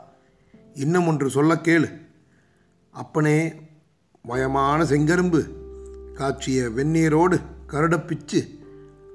இன்னும் 0.75 1.07
ஒன்று 1.07 1.31
சொல்ல 1.31 1.55
கேளு. 1.55 1.89
அப்பனே 2.91 3.53
மயமான 4.29 4.85
செங்கரும்பு 4.85 5.41
காய்ச்சிய 6.15 6.69
வெந்நீரோடு 6.69 7.41
கருடப்பிச்சு 7.67 8.41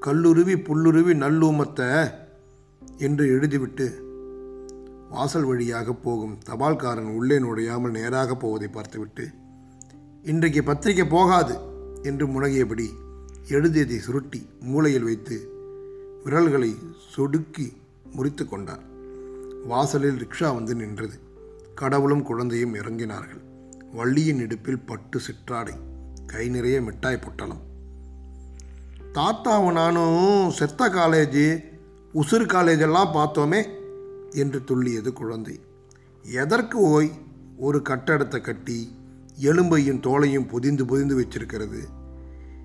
கல்லுருவி 0.02 0.56
புல்லுருவி 0.68 1.14
நல்லூமத்தை 1.24 2.14
என்று 2.98 3.26
எழுதிவிட்டு 3.26 4.05
வாசல் 5.10 5.44
வழியாக 5.44 5.94
போகும் 5.94 6.38
தபால்காரன் 6.46 7.16
உள்ளே 7.16 7.40
நுழையாமல் 7.40 7.92
நேராக 7.92 8.36
போவதை 8.36 8.68
பார்த்துவிட்டு 8.68 9.30
இன்றைக்கு 10.24 10.64
பத்திரிகை 10.64 11.06
போகாது 11.06 11.56
என்று 12.04 12.28
முனகியபடி 12.28 12.88
எழுதியதை 13.50 14.00
சுருட்டி 14.00 14.50
மூளையில் 14.60 15.04
வைத்து 15.04 15.50
விரல்களை 16.24 16.76
சொடுக்கி 17.16 17.78
முறித்து 18.12 18.48
கொண்டார். 18.48 18.84
வாசலில் 19.64 20.28
ரிக்ஷா 20.28 20.54
வந்து 20.54 20.76
நின்றது. 20.76 21.20
கடவுளும் 21.76 22.24
குழந்தையும் 22.24 22.76
இறங்கினார்கள். 22.76 23.42
வள்ளியின் 23.94 24.40
இடுப்பில் 24.40 24.80
பட்டு 24.80 25.20
சிற்றாடை 25.20 25.74
கை 26.26 26.48
நிறைய 26.48 26.82
மிட்டாய் 26.82 27.20
பொட்டலம். 27.20 27.62
தாத்தாவும் 29.14 29.72
நானும் 29.72 30.52
செத்த 30.52 30.90
காலேஜ் 30.90 31.64
உசுறு 32.14 32.46
காலேஜ் 32.46 32.80
எல்லாம் 32.80 33.14
பார்த்தோமே 33.14 33.66
என்று 34.36 34.64
துள்ளியது 34.68 35.14
குழந்தை. 35.14 35.60
எதற்கு 36.24 36.80
ஓய்? 36.80 37.12
ஒரு 37.58 37.82
கட்டடத்தை 37.90 38.42
கட்டி 38.42 38.96
எலும்பையும் 39.42 40.02
தோலையும் 40.02 40.48
பொதிந்து 40.48 40.86
பொதிந்து 40.86 41.20
வச்சிருக்கிறது. 41.20 41.80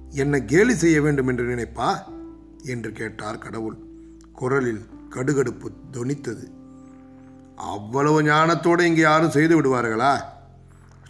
என்னை 0.08 0.44
கேலி 0.44 0.74
செய்ய 0.74 1.02
வேண்டும் 1.02 1.26
என்று 1.26 1.44
நினைப்பா? 1.44 1.94
என்று 2.64 2.92
கேட்டார் 2.92 3.38
கடவுள். 3.38 3.76
குரலில் 4.32 4.86
கடுகடுப்பு 5.10 5.70
தொனித்தது. 5.92 6.50
அவ்வளவு 7.56 8.22
ஞானத்தோடு 8.22 8.80
இங்கே 8.80 9.00
யாரும் 9.00 9.30
செய்து 9.30 9.62
விடுவார்களா? 9.62 10.20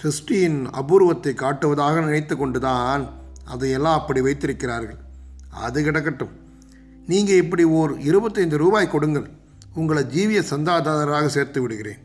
சிருஷ்டியின் 0.03 0.67
அபூர்வத்தை 0.67 1.35
காட்டுவதாக 1.35 2.05
நினைத்து 2.05 2.37
கொண்டுதான் 2.37 3.09
அதையெல்லாம் 3.45 4.01
அப்படி 4.01 4.21
வைத்திருக்கிறார்கள். 4.21 4.97
அது 5.51 5.83
கிடக்கட்டும். 5.83 6.31
நீங்கள் 7.07 7.37
இப்படி 7.37 7.65
ஓர் 7.65 7.99
இருபத்தைந்து 7.99 8.57
ரூபாய் 8.57 8.91
கொடுங்கள். 8.91 9.39
உங்களை 9.75 10.03
ஜீவிய 10.03 10.43
சந்தாதாரராக 10.51 11.27
சேர்த்து 11.27 11.61
விடுகிறேன். 11.61 11.97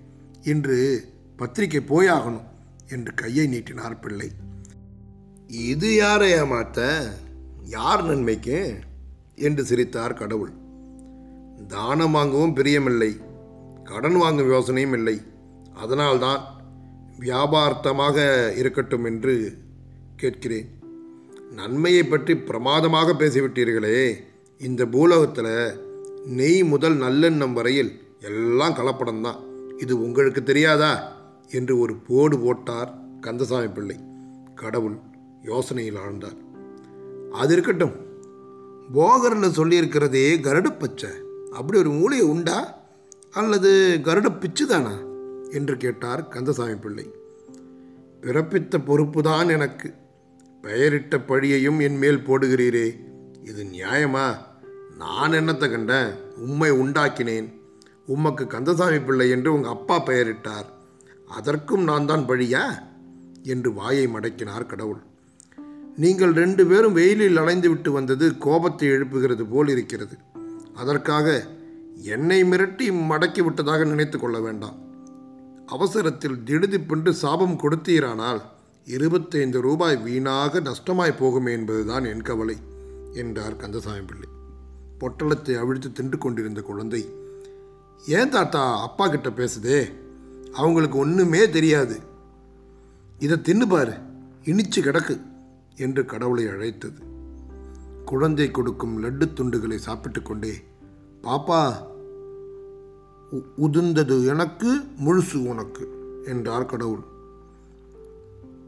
இன்று 0.44 1.08
பத்திரிக்கை 1.36 1.82
போயாகணும் 1.82 2.42
என்று 2.90 3.14
கையை 3.14 3.48
நீட்டினார் 3.48 4.00
பிள்ளை. 4.00 4.32
இது 5.48 5.96
யாரை 5.96 6.34
ஏமாத்த? 6.34 7.08
யார் 7.64 8.04
நன்மைக்கு? 8.04 8.76
என்று 9.36 9.64
சிரித்தார் 9.64 10.14
கடவுள். 10.14 10.50
தானம் 11.68 12.12
வாங்கவும் 12.12 12.56
பிரியமில்லை. 12.56 13.18
கடன் 13.84 14.16
வாங்கும் 14.16 14.52
யோசனையும் 14.52 14.94
இல்லை. 14.94 15.22
அதனால்தான் 15.76 16.44
வியாபார்த்தமாக 17.20 18.50
இருக்கட்டும் 18.58 19.06
என்று 19.06 19.58
கேட்கிறேன். 20.16 20.70
நன்மையை 21.52 22.04
பற்றி 22.04 22.38
பிரமாதமாக 22.38 23.14
பேசிவிட்டீர்களே. 23.14 24.16
இந்த 24.60 24.86
பூலோகத்தில் 24.86 25.84
நெய் 26.26 26.64
முதல் 26.64 26.98
நல்லெண்ணம் 26.98 27.54
வரையில் 27.54 28.02
எல்லாம் 28.20 28.74
கலப்படம்தான். 28.74 29.38
இது 29.82 30.02
உங்களுக்கு 30.02 30.44
தெரியாதா? 30.44 31.14
என்று 31.50 31.80
ஒரு 31.80 31.96
போடு 31.96 32.40
போட்டார் 32.40 33.00
கந்தசாமி 33.22 33.68
பிள்ளை. 33.68 34.00
கடவுள் 34.56 34.98
யோசனையில் 35.42 35.98
ஆழ்ந்தார். 36.08 36.38
அது 37.32 37.54
இருக்கட்டும். 37.54 37.92
போகரில் 38.94 39.50
சொல்லியிருக்கிறதே 39.50 40.40
கருட 40.40 40.80
பச்சை. 40.80 41.10
அப்படி 41.52 41.80
ஒரு 41.80 41.90
மூலிகை 41.90 42.26
உண்டா? 42.26 42.86
அல்லது 43.32 44.00
கருட 44.04 44.40
பிச்சு 44.40 44.68
தானா 44.68 45.00
என்று 45.50 45.78
கேட்டார் 45.78 46.28
கந்தசாமி 46.28 46.76
பிள்ளை. 46.76 47.12
பிறப்பித்த 48.22 48.86
பொறுப்பு 48.86 49.24
தான் 49.24 49.50
எனக்கு. 49.50 49.94
பெயரிட்ட 50.62 51.18
பழியையும் 51.18 51.82
என் 51.82 51.98
மேல் 51.98 52.18
போடுகிறீரே. 52.18 52.96
இது 53.44 53.64
நியாயமா? 53.64 54.36
நான் 54.98 55.32
என்னத்தை 55.32 55.72
கண்டேன்? 55.72 56.12
உம்மை 56.38 56.72
உண்டாக்கினேன். 56.72 57.48
உமக்கு 58.06 58.48
கந்தசாமி 58.48 59.00
பிள்ளை 59.00 59.30
என்று 59.30 59.54
உங்கள் 59.54 59.72
அப்பா 59.72 60.04
பெயரிட்டார். 60.06 60.66
அதற்கும் 61.28 61.84
நான் 61.84 62.06
தான் 62.06 62.28
பழியா? 62.28 62.84
என்று 63.44 63.74
வாயை 63.74 64.08
மடக்கினார் 64.08 64.66
கடவுள். 64.66 65.02
நீங்கள் 65.96 66.34
ரெண்டு 66.34 66.66
பேரும் 66.66 66.94
வெயிலில் 66.94 67.38
அலைந்து 67.38 67.70
விட்டு 67.70 67.92
வந்தது 67.92 68.38
கோபத்தை 68.38 68.90
எழுப்புகிறது 68.90 69.44
போல் 69.50 69.68
இருக்கிறது. 69.68 70.18
அதற்காக 70.74 71.46
என்னை 72.04 72.44
மிரட்டி 72.44 72.88
மடக்கி 73.10 73.44
விட்டதாக 73.44 73.84
நினைத்து 73.84 74.20
கொள்ள 74.20 74.40
வேண்டாம். 74.40 74.80
அவசரத்தில் 75.66 76.44
திடுதிப்பென்று 76.44 77.14
சாபம் 77.14 77.60
கொடுத்தீரானால் 77.60 78.42
இருபத்தைந்து 78.86 79.62
ரூபாய் 79.62 79.98
வீணாக 79.98 80.60
நஷ்டமாய் 80.60 81.20
போகுமே 81.20 81.52
என்பதுதான் 81.52 82.06
என் 82.06 82.22
கவலை 82.22 82.56
என்றார் 83.14 83.56
கந்தசாமி 83.56 84.02
பிள்ளை. 84.02 84.28
பொட்டலத்தை 85.00 85.60
அவிழ்த்து 85.60 85.92
தின்று 85.92 86.18
கொண்டிருந்த 86.18 86.62
குழந்தை 86.62 87.10
ஏன் 88.06 88.30
தாத்தா 88.30 88.82
அப்பா 88.82 89.08
கிட்ட 89.08 89.30
பேசுதே? 89.30 89.92
அவங்களுக்கு 90.54 90.98
ஒன்றுமே 90.98 91.50
தெரியாது. 91.50 92.00
இதை 93.20 93.38
தின்னு 93.38 93.70
பாரு 93.70 93.94
இனிச்சு 94.44 94.80
கிடக்கு 94.82 95.22
என்று 95.76 96.06
கடவுளை 96.06 96.48
அழைத்தது. 96.48 97.00
குழந்தை 98.06 98.52
கொடுக்கும் 98.52 99.04
லட்டு 99.04 99.26
துண்டுகளை 99.34 99.76
சாப்பிட்டு 99.76 100.22
கொண்டே 100.22 100.54
பாப்பா 101.24 101.74
உதிர்ந்தது 103.58 104.26
எனக்கு 104.26 104.80
முழுசு 105.06 105.48
உனக்கு 105.48 105.88
என்றார் 106.26 106.66
கடவுள். 106.66 107.04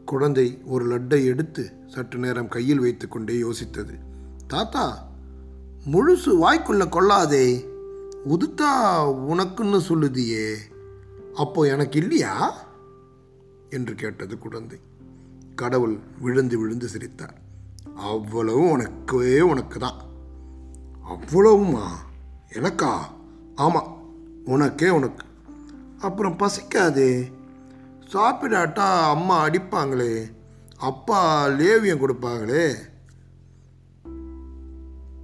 குழந்தை 0.04 0.58
ஒரு 0.64 0.84
லட்டை 0.86 1.24
எடுத்து 1.24 1.72
சற்று 1.86 2.18
நேரம் 2.18 2.48
கையில் 2.48 2.78
வைத்துக்கொண்டே 2.78 3.34
யோசித்தது. 3.34 3.94
தாத்தா 4.46 5.07
முழுசு 5.86 6.26
வாய்க்குள்ள 6.26 6.88
கொள்ளாதே. 6.88 7.68
உதுத்தா 8.28 8.92
உனக்குன்னு 9.28 9.80
சொல்லுதியே. 9.88 10.54
அப்போ 11.34 11.62
எனக்கு 11.62 11.98
இல்லையா? 11.98 12.54
என்று 13.70 13.94
கேட்டது 13.94 14.38
குழந்தை. 14.38 14.78
கடவுள் 15.54 15.98
விழுந்து 16.20 16.58
விழுந்து 16.58 16.88
சிரித்தார். 16.88 17.34
அவ்வளவு 17.96 18.68
உனக்கே 18.68 19.40
உனக்கு 19.40 19.78
தான் 19.78 20.06
அவ்வளவுமா? 21.08 21.86
எனக்கா? 22.52 22.98
ஆமாம் 23.54 24.02
உனக்கே 24.44 24.88
உனக்கு. 24.88 25.26
அப்புறம் 25.98 26.36
பசிக்காதே. 26.36 27.32
சாப்பிடாட்டா 28.12 29.00
அம்மா 29.00 29.48
அடிப்பாங்களே. 29.48 30.30
அப்பா 30.76 31.46
லேவியம் 31.46 31.98
கொடுப்பாங்களே. 31.98 32.74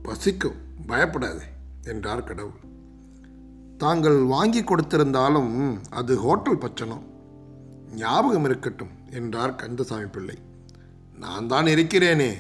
பசிக்கும் 0.05 0.55
பயப்படாதே 0.87 1.43
என்றார் 1.83 2.25
கடவுள். 2.25 2.61
தாங்கள் 3.79 4.23
வாங்கி 4.23 4.63
கொடுத்திருந்தாலும் 4.63 5.79
அது 5.91 6.17
ஹோட்டல் 6.17 6.59
பச்சனம் 6.59 7.03
ஞாபகம் 7.95 8.45
இருக்கட்டும் 8.45 8.89
என்றார் 9.11 9.55
கந்தசாமி 9.55 10.07
பிள்ளை. 10.07 10.39
நான் 11.19 11.47
தான் 11.47 11.65
இருக்கிறேனே. 11.65 12.33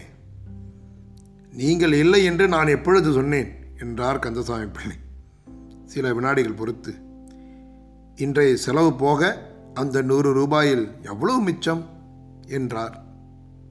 நீங்கள் 1.52 1.92
இல்லை 1.92 2.24
என்று 2.24 2.48
நான் 2.48 2.66
எப்பொழுது 2.66 3.12
சொன்னேன் 3.12 3.54
என்றார் 3.80 4.18
கந்தசாமி 4.18 4.66
பிள்ளை. 4.66 4.96
சில 5.84 6.14
வினாடிகள் 6.14 6.52
பொறுத்து. 6.52 6.94
இன்றைய 8.16 8.56
செலவு 8.56 8.94
போக 8.94 9.50
அந்த 9.74 10.02
நூறு 10.02 10.34
ரூபாயில் 10.34 11.02
எவ்வளவு 11.02 11.40
மிச்சம்? 11.40 11.86
என்றார் 12.46 13.04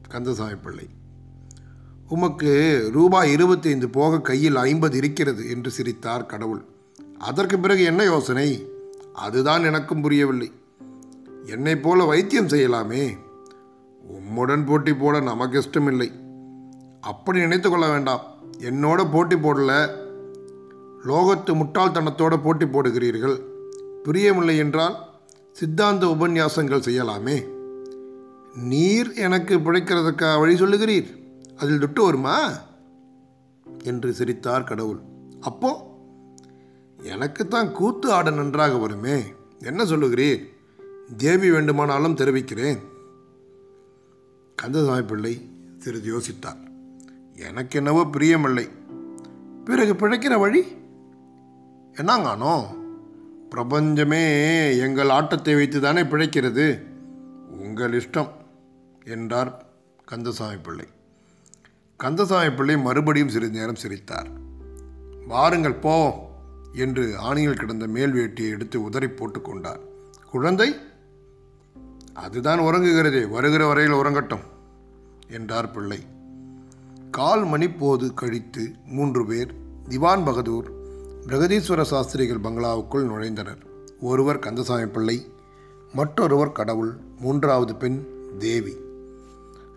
கந்தசாமி 0.10 0.56
பிள்ளை. 0.56 0.90
உமக்கு 2.08 2.90
ரூபாய் 2.94 3.32
இருபத்தைந்து 3.32 3.90
போக 3.90 4.22
கையில் 4.22 4.56
ஐம்பது 4.56 4.98
இருக்கிறது 4.98 5.50
என்று 5.50 5.72
சிரித்தார் 5.72 6.26
கடவுள். 6.26 6.62
அதற்கு 7.20 7.60
பிறகு 7.60 7.84
என்ன 7.84 8.04
யோசனை? 8.04 8.68
அதுதான் 9.14 9.64
எனக்கும் 9.64 10.02
புரியவில்லை. 10.02 10.52
என்னைப் 11.46 11.84
போல 11.84 12.04
வைத்தியம் 12.04 12.48
செய்யலாமே? 12.48 13.18
உம்முடன் 14.14 14.66
போட்டி 14.66 14.94
போட 14.94 15.20
நமக்கு 15.20 15.58
இஷ்டமில்லை. 15.58 16.12
அப்படி 17.02 17.40
நினைத்து 17.40 17.70
கொள்ள 17.70 17.90
வேண்டாம். 17.90 18.22
என்னோட 18.60 19.12
போட்டி 19.12 19.36
போடல. 19.36 19.90
லோகத்து 21.04 21.54
முட்டாள்தனத்தோட 21.54 22.42
போட்டி 22.44 22.66
போடுகிறீர்கள். 22.66 23.42
பிரியமில்லை 24.04 24.58
என்றால் 24.58 24.96
சித்தாந்த 25.52 26.06
உபன்யாசங்கள் 26.06 26.82
செய்யலாமே? 26.82 27.48
நீர் 28.56 29.14
எனக்கு 29.14 29.58
பிழைக்கிறதுக்கா 29.58 30.40
வழி 30.40 30.56
சொல்லுகிறீர். 30.56 31.23
அதில் 31.56 31.80
துட்டு 31.80 32.04
வருமா? 32.04 32.52
என்று 33.84 34.14
சிரித்தார் 34.14 34.64
கடவுள். 34.64 35.00
அப்போ 35.40 35.98
எனக்குத்தான் 37.04 37.72
கூத்து 37.72 38.12
ஆட 38.12 38.30
நன்றாக 38.30 38.78
வருமே. 38.78 39.24
என்ன 39.60 39.84
சொல்லுகிறீர்? 39.84 40.48
தேவி 41.18 41.52
வேண்டுமானாலும் 41.52 42.16
தெரிவிக்கிறேன். 42.16 42.80
கந்தசாமி 44.56 45.02
பிள்ளை 45.02 45.50
சிறிது 45.78 46.18
யோசித்தார். 46.18 46.68
எனக்கு 47.38 47.78
என்னவோ 47.78 48.04
பிரியமில்லை. 48.04 48.70
பிறகு 49.66 49.94
பிழைக்கிற 49.94 50.40
வழி? 50.40 50.64
என்னங்கானோ? 51.94 52.64
பிரபஞ்சமே 53.50 54.24
எங்கள் 54.78 55.10
ஆட்டத்தை 55.10 55.56
வைத்து 55.56 55.80
தானே 55.80 56.02
பிழைக்கிறது. 56.02 56.84
உங்கள் 57.50 57.92
இஷ்டம் 57.92 58.30
என்றார் 59.06 59.66
கந்தசாமி 60.06 60.58
பிள்ளை. 60.58 60.88
கந்தசாமி 62.00 62.52
பிள்ளை 62.52 62.76
மறுபடியும் 62.78 63.30
சிறிது 63.30 63.58
நேரம் 63.58 63.82
சிரித்தார். 63.84 64.30
வாருங்கள் 65.28 65.82
போ 65.86 65.96
என்று 66.74 67.04
ஆணியில் 67.30 67.60
கிடந்த 67.60 67.86
மேல் 67.88 68.14
வேட்டியை 68.14 68.50
எடுத்து 68.50 68.78
உதறி 68.84 69.08
போட்டுக்கொண்டார் 69.08 69.82
குழந்தை 70.32 70.68
அதுதான் 72.14 72.60
உறங்குகிறதே 72.60 73.22
வருகிற 73.30 73.68
வரையில் 73.68 73.94
உறங்கட்டும் 73.94 74.44
என்றார் 75.30 75.72
பிள்ளை. 75.72 76.00
கால் 77.12 77.46
மணி 77.46 77.70
போது 77.70 78.14
கழித்து 78.14 78.64
மூன்று 78.86 79.26
பேர் 79.26 79.52
திவான் 79.90 80.26
பகதூர் 80.26 80.70
பிரகதீஸ்வர 81.28 81.82
சாஸ்திரிகள் 81.82 82.44
பங்களாவுக்குள் 82.46 83.10
நுழைந்தனர். 83.10 83.62
ஒருவர் 84.02 84.40
கந்தசாமி 84.40 84.86
பிள்ளை 84.86 85.18
மற்றொருவர் 85.94 86.52
கடவுள் 86.52 86.94
மூன்றாவது 87.20 87.76
பெண் 87.76 88.00
தேவி. 88.40 88.76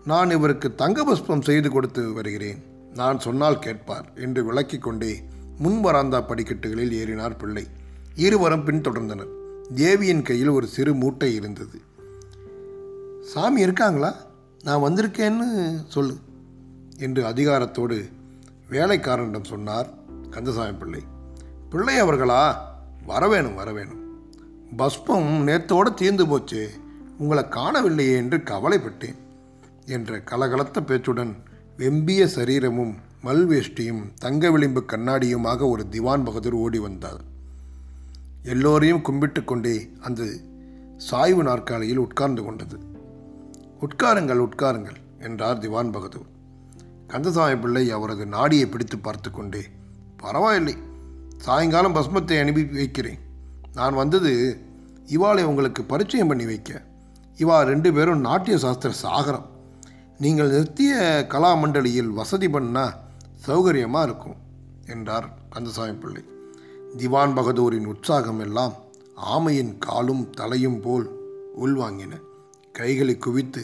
நான் 0.07 0.31
இவருக்கு 0.31 0.75
தங்க 0.75 1.03
புஷ்பம் 1.03 1.41
செய்து 1.41 1.69
கொடுத்து 1.69 2.13
வருகிறேன். 2.13 2.63
நான் 2.95 3.19
சொன்னால் 3.19 3.59
கேட்பார் 3.59 4.11
என்று 4.15 4.45
விளக்கிக் 4.45 4.81
கொண்டே 4.81 5.23
முன் 5.57 5.81
வராந்தா 5.81 6.21
படிக்கட்டுகளில் 6.21 6.91
ஏறினார் 6.91 7.37
பிள்ளை. 7.37 7.67
இருவரும் 8.15 8.65
பின்தொடர்ந்தனர். 8.65 9.27
தேவியின் 9.75 10.21
கையில் 10.21 10.47
ஒரு 10.47 10.67
சிறு 10.67 10.93
மூட்டை 10.93 11.35
இருந்தது. 11.35 11.81
சாமி 13.21 13.61
இருக்காங்களா? 13.61 14.15
நான் 14.63 14.81
வந்திருக்கேன்னு 14.81 15.75
சொல்லு 15.87 16.15
என்று 16.97 17.23
அதிகாரத்தோடு 17.23 18.09
வேலைக்காரனிடம் 18.71 19.45
சொன்னார் 19.45 19.89
கந்தசாமி 20.29 20.71
பிள்ளை. 20.71 21.03
பிள்ளை 21.69 22.01
அவர்களா? 22.01 22.55
வரவேணும் 23.07 23.59
வரவேணும். 23.59 24.05
பஸ்பம் 24.77 25.47
நேத்தோடு 25.47 25.93
தீர்ந்து 25.93 26.27
போச்சு. 26.27 26.71
உங்களை 27.17 27.43
காணவில்லையே 27.43 28.15
என்று 28.15 28.37
கவலைப்பட்டேன். 28.37 29.25
என்ற 29.95 30.17
கலகலத்த 30.29 30.77
பேச்சுடன் 30.89 31.33
வெம்பிய 31.77 32.21
சரீரமும் 32.35 32.93
மல்வேஷ்டியும் 33.25 34.03
தங்க 34.19 34.51
விளிம்பு 34.51 34.81
கண்ணாடியுமாக 34.91 35.69
ஒரு 35.73 35.83
திவான் 35.89 36.25
பகதூர் 36.27 36.57
ஓடி 36.63 36.79
வந்தார். 36.79 37.21
எல்லோரையும் 38.53 39.01
கும்பிட்டு 39.01 39.41
கொண்டே 39.43 39.75
அந்த 39.99 40.27
சாய்வு 41.09 41.43
நாற்காலியில் 41.43 42.03
உட்கார்ந்து 42.05 42.43
கொண்டது. 42.43 42.77
உட்காருங்கள் 43.85 44.43
உட்காருங்கள் 44.47 44.99
என்றார் 45.19 45.63
திவான் 45.65 45.93
பகதூர். 45.95 46.29
கந்தசாமி 47.07 47.57
பிள்ளை 47.63 47.85
அவரது 47.97 48.25
நாடியை 48.35 48.67
பிடித்து 48.67 48.97
பார்த்து 48.99 49.31
கொண்டே 49.31 49.63
பரவாயில்லை 50.23 50.75
சாயங்காலம் 51.45 51.95
பஸ்மத்தை 51.95 52.37
அனுப்பி 52.43 52.63
வைக்கிறேன். 52.79 53.21
நான் 53.73 53.99
வந்தது 54.01 54.31
இவாளை 55.15 55.43
உங்களுக்கு 55.43 55.81
பரிச்சயம் 55.83 56.31
பண்ணி 56.31 56.45
வைக்க. 56.45 56.71
இவா 57.37 57.57
ரெண்டு 57.71 57.89
பேரும் 57.93 58.25
நாட்டிய 58.29 58.57
சாஸ்திர 58.63 58.91
சாகரம். 59.03 59.47
நீங்கள் 60.19 60.49
நிறுத்திய 60.49 60.93
கலா 61.27 61.49
மண்டலியில் 61.53 62.09
வசதி 62.09 62.47
பண்ணால் 62.47 62.95
சௌகரியமாக 63.47 64.05
இருக்கும் 64.05 64.37
என்றார் 64.85 65.27
கந்தசாமி 65.49 65.93
பிள்ளை 65.93 66.23
திவான் 66.97 67.35
பகதூரின் 67.35 67.85
உற்சாகம் 67.85 68.39
எல்லாம் 68.39 68.73
ஆமையின் 69.33 69.77
காலும் 69.77 70.23
தலையும் 70.29 70.79
போல் 70.81 71.05
உள்வாங்கின. 71.63 72.13
கைகளை 72.71 73.17
குவித்து 73.17 73.61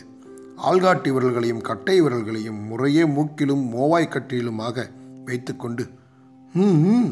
ஆள்காட்டி 0.70 1.10
விரல்களையும் 1.12 1.66
கட்டை 1.70 1.98
விரல்களையும் 2.02 2.62
முறையே 2.70 3.04
மூக்கிலும் 3.06 3.66
மோவாய்க்கட்டிலுமாக 3.74 4.88
வைத்துக்கொண்டு 5.26 5.84
ம் 6.54 6.80
ம் 6.88 7.12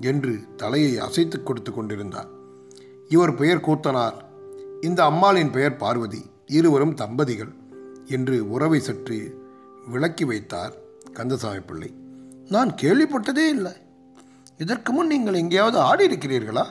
என்று 0.00 0.32
தலையை 0.56 0.98
அசைத்து 0.98 1.42
கொடுத்து 1.42 1.72
கொண்டிருந்தார். 1.72 2.30
இவர் 3.08 3.34
பெயர் 3.34 3.66
கூத்தனார். 3.66 4.16
இந்த 4.80 5.04
அம்மாளின் 5.04 5.50
பெயர் 5.50 5.76
பார்வதி 5.76 6.22
இருவரும் 6.46 6.94
தம்பதிகள். 6.94 7.54
என்று 8.16 8.36
உறவை 8.50 8.80
சற்று 8.80 9.18
விளக்கி 9.86 10.24
வைத்தார் 10.24 10.74
கந்தசாமி 11.12 11.60
பிள்ளை 11.60 11.90
நான் 12.48 12.70
கேள்விப்பட்டதே 12.82 13.44
இல்லை. 13.48 13.72
இதற்கு 14.58 14.90
முன் 14.92 15.06
நீங்கள் 15.06 15.40
எங்கேயாவது 15.40 15.78
ஆடி 15.78 16.04
இருக்கிறீர்களா 16.06 16.64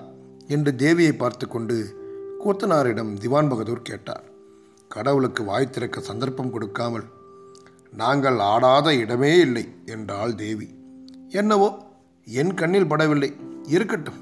என்று 0.48 0.72
தேவியை 0.72 1.14
பார்த்து 1.18 1.48
கொண்டு 1.48 1.76
கூத்தனாரிடம் 2.44 3.12
திவான் 3.18 3.50
பகதூர் 3.50 3.88
கேட்டார். 3.90 4.26
கடவுளுக்கு 4.88 5.44
வாய் 5.44 5.70
திறக்க 5.70 6.02
சந்தர்ப்பம் 6.02 6.52
கொடுக்காமல் 6.52 7.06
நாங்கள் 7.92 8.40
ஆடாத 8.40 8.88
இடமே 8.96 9.34
இல்லை 9.38 9.66
என்றாள் 9.86 10.36
தேவி. 10.36 10.68
என்னவோ 11.30 11.70
என் 12.28 12.54
கண்ணில் 12.54 12.92
படவில்லை. 12.92 13.32
இருக்கட்டும். 13.68 14.20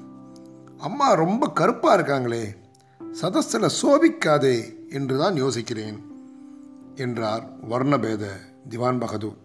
அம்மா 0.78 1.12
ரொம்ப 1.12 1.48
கருப்பாக 1.48 1.96
இருக்காங்களே. 1.98 2.44
சதஸில் 3.20 3.76
சோபிக்காதே 3.80 4.56
என்று 4.88 5.18
தான் 5.18 5.34
யோசிக்கிறேன். 5.34 5.98
என்றார் 6.96 7.68
வர்ணபேத 7.68 8.26
திவான் 8.68 8.98
பகதூர் 8.98 9.42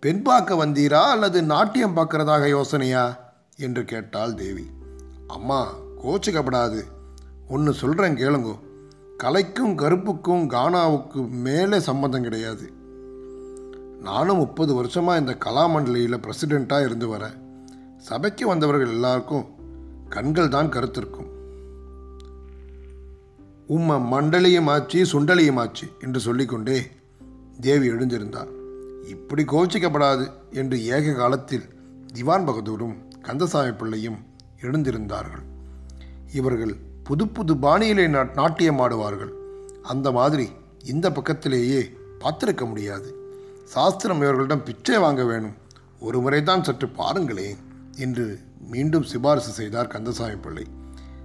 பெண் 0.00 0.22
பார்க்க 0.22 0.66
வந்தீரா 0.66 1.02
அல்லது 1.02 1.42
நாட்டியம் 1.42 1.96
பார்க்கறதாக 1.96 2.48
யோசனையா? 2.48 3.24
என்று 3.56 3.84
கேட்டாள் 3.84 4.34
தேவி. 4.34 4.66
அம்மா 5.26 5.72
கோச்சிக்கப்படாது. 6.04 6.82
ஒன்று 7.48 7.72
சொல்கிறேன் 7.72 8.16
கேளுங்கோ. 8.16 8.58
கலைக்கும் 9.22 9.74
கருப்புக்கும் 9.74 10.46
கானாவுக்கு 10.46 11.28
மேலே 11.28 11.78
சம்மந்தம் 11.78 12.22
கிடையாது. 12.22 12.72
நானும் 14.00 14.36
முப்பது 14.36 14.74
வருஷமாக 14.74 15.18
இந்த 15.18 15.36
கலாமண்டலியில் 15.44 16.20
பிரசிடெண்ட்டாக 16.20 16.84
இருந்து 16.84 17.16
வரேன். 17.16 17.36
சபைக்கு 17.96 18.46
வந்தவர்கள் 18.46 18.88
எல்லாருக்கும் 18.88 19.46
கண்கள் 20.08 20.48
தான் 20.48 20.68
கருத்திருக்கும். 20.68 21.34
உம்ம 23.68 23.98
மண்டலியமாச்சு 24.10 25.04
ஆச்சு 25.04 25.54
ஆச்சு 25.58 25.88
என்று 26.00 26.20
சொல்லிக்கொண்டே 26.20 26.86
தேவி 27.60 27.90
எழுந்திருந்தார் 27.90 28.48
இப்படி 29.08 29.42
கோச்சிக்கப்படாது 29.42 30.30
என்று 30.50 30.86
ஏக 30.86 31.12
காலத்தில் 31.12 31.62
திவான் 32.12 32.44
பகதூரும் 32.44 32.94
கந்தசாமி 33.22 33.72
பிள்ளையும் 33.72 34.18
எழுந்திருந்தார்கள். 34.60 35.42
இவர்கள் 36.32 36.74
புது 37.04 37.28
புது 37.28 37.54
பாணியிலே 37.54 38.32
நாட்டியம் 38.34 38.78
ஆடுவார்கள். 38.78 39.32
அந்த 39.82 40.12
மாதிரி 40.12 40.48
இந்த 40.84 41.12
பக்கத்திலேயே 41.12 41.90
பார்த்திருக்க 42.20 42.66
முடியாது. 42.66 43.14
சாஸ்திரம் 43.64 44.16
இவர்களிடம் 44.16 44.62
பிச்சை 44.62 44.98
வாங்க 44.98 45.24
வேணும். 45.24 45.54
ஒரு 46.00 46.20
முறை 46.20 46.42
தான் 46.42 46.64
சற்று 46.64 46.88
பாருங்களேன் 46.88 47.56
என்று 47.96 48.38
மீண்டும் 48.60 49.02
சிபாரிசு 49.02 49.50
செய்தார் 49.50 49.86
கந்தசாமி 49.86 50.36
பிள்ளை. 50.36 50.66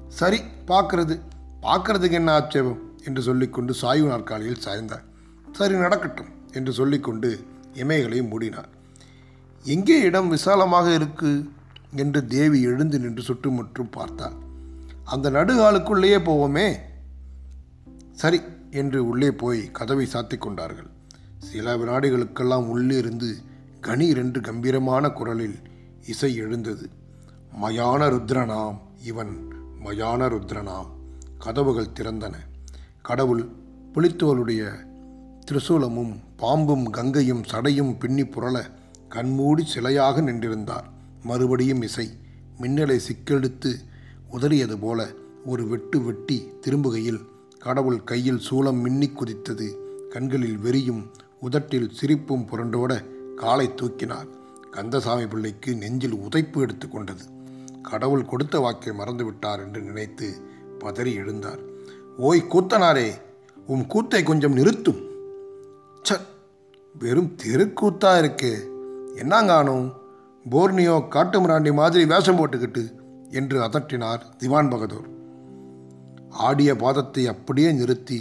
சரி 0.08 0.42
பார்க்கறது. 0.68 1.20
பார்க்கறதுக்கு 1.62 2.12
என்ன 2.12 2.32
ஆட்சேபம் 2.32 2.80
என்று 3.06 3.22
சொல்லிக்கொண்டு 3.22 3.74
சாய்வு 3.74 4.08
நாற்காலியில் 4.08 4.64
சாய்ந்தார் 4.66 5.04
சரி 5.52 5.76
நடக்கட்டும் 5.76 6.32
என்று 6.54 6.74
சொல்லிக்கொண்டு 6.74 7.46
இமைகளை 7.74 8.20
மூடினார் 8.28 8.70
எங்கே 9.64 10.00
இடம் 10.00 10.30
விசாலமாக 10.30 10.94
இருக்கு? 10.94 11.50
என்று 11.96 12.26
தேவி 12.26 12.62
எழுந்து 12.62 13.00
நின்று 13.00 13.22
சுற்றுமுற்றும் 13.22 13.90
பார்த்தாள். 13.90 14.34
அந்த 15.04 15.32
நடுகாலுக்குள்ளேயே 15.32 16.20
போவோமே? 16.20 16.76
சரி 18.12 18.42
என்று 18.72 19.08
உள்ளே 19.08 19.32
போய் 19.32 19.72
கதவை 19.72 20.06
சாத்திக் 20.06 20.42
கொண்டார்கள். 20.42 20.90
சில 21.40 21.78
வினாடிகளுக்கெல்லாம் 21.78 22.66
உள்ளே 22.66 22.98
இருந்து 22.98 23.36
கணீர் 23.82 24.18
என்று 24.18 24.42
கம்பீரமான 24.42 25.10
குரலில் 25.10 25.60
இசை 26.08 26.36
எழுந்தது. 26.36 26.90
மயான 27.62 28.08
ருத்ரனாம் 28.08 28.78
இவன் 29.04 29.54
மயான 29.84 30.28
ருத்ரனாம் 30.28 30.90
கதவுகள் 31.44 31.94
திறந்தன. 31.98 32.36
கடவுள் 33.02 33.44
புலித்தோலுடைய 33.94 34.64
திரிசூலமும் 35.48 36.14
பாம்பும் 36.38 36.86
கங்கையும் 36.90 37.44
சடையும் 37.52 37.94
பின்னி 37.98 38.24
புரள 38.24 38.56
கண்மூடி 39.10 39.64
சிலையாக 39.74 40.22
நின்றிருந்தார். 40.22 40.88
மறுபடியும் 41.24 41.82
இசை 41.82 42.08
மின்னலை 42.62 42.98
சிக்கெடுத்து 43.08 43.72
உதறியது 44.32 44.78
போல 44.80 45.00
ஒரு 45.46 45.64
வெட்டு 45.68 45.98
வெட்டி 46.02 46.38
திரும்புகையில் 46.62 47.22
கடவுள் 47.60 48.04
கையில் 48.04 48.42
சூலம் 48.50 48.82
மின்னி 48.82 49.10
குதித்தது. 49.10 49.68
கண்களில் 50.10 50.60
வெறியும் 50.60 51.04
உதட்டில் 51.40 51.92
சிரிப்பும் 51.94 52.48
புரண்டோட 52.52 52.92
காலை 53.36 53.68
தூக்கினார். 53.76 54.30
கந்தசாமி 54.72 55.26
பிள்ளைக்கு 55.28 55.72
நெஞ்சில் 55.76 56.20
உதைப்பு 56.26 56.60
எடுத்துக்கொண்டது 56.66 57.24
கடவுள் 57.82 58.26
கொடுத்த 58.26 58.56
வாக்கை 58.60 58.92
மறந்து 58.94 59.24
விட்டார் 59.26 59.62
என்று 59.66 59.82
நினைத்து 59.82 60.28
பதறி 60.84 61.12
எழுந்தார். 61.22 61.62
ஓய் 62.18 62.42
கூத்தனாரே 62.50 63.10
உம் 63.68 63.86
கூத்தை 63.88 64.24
கொஞ்சம் 64.24 64.58
நிறுத்தும். 64.58 65.02
ச்ச 66.06 66.20
வெறும் 66.96 67.32
தெருக்கூத்தா 67.44 68.12
இருக்கே 68.22 68.54
என்னங்கானும் 69.16 69.88
போர்னியோ 70.46 70.96
காட்டுமிராண்டி 71.16 71.72
மாதிரி 71.74 72.04
வேஷம் 72.06 72.38
போட்டுக்கிட்டு 72.38 72.84
என்று 73.30 73.58
அதட்டினார் 73.62 74.22
திவான் 74.38 74.70
பகதூர். 74.70 75.08
ஆடிய 76.30 76.72
பாதத்தை 76.74 77.24
அப்படியே 77.26 77.72
நிறுத்தி 77.72 78.20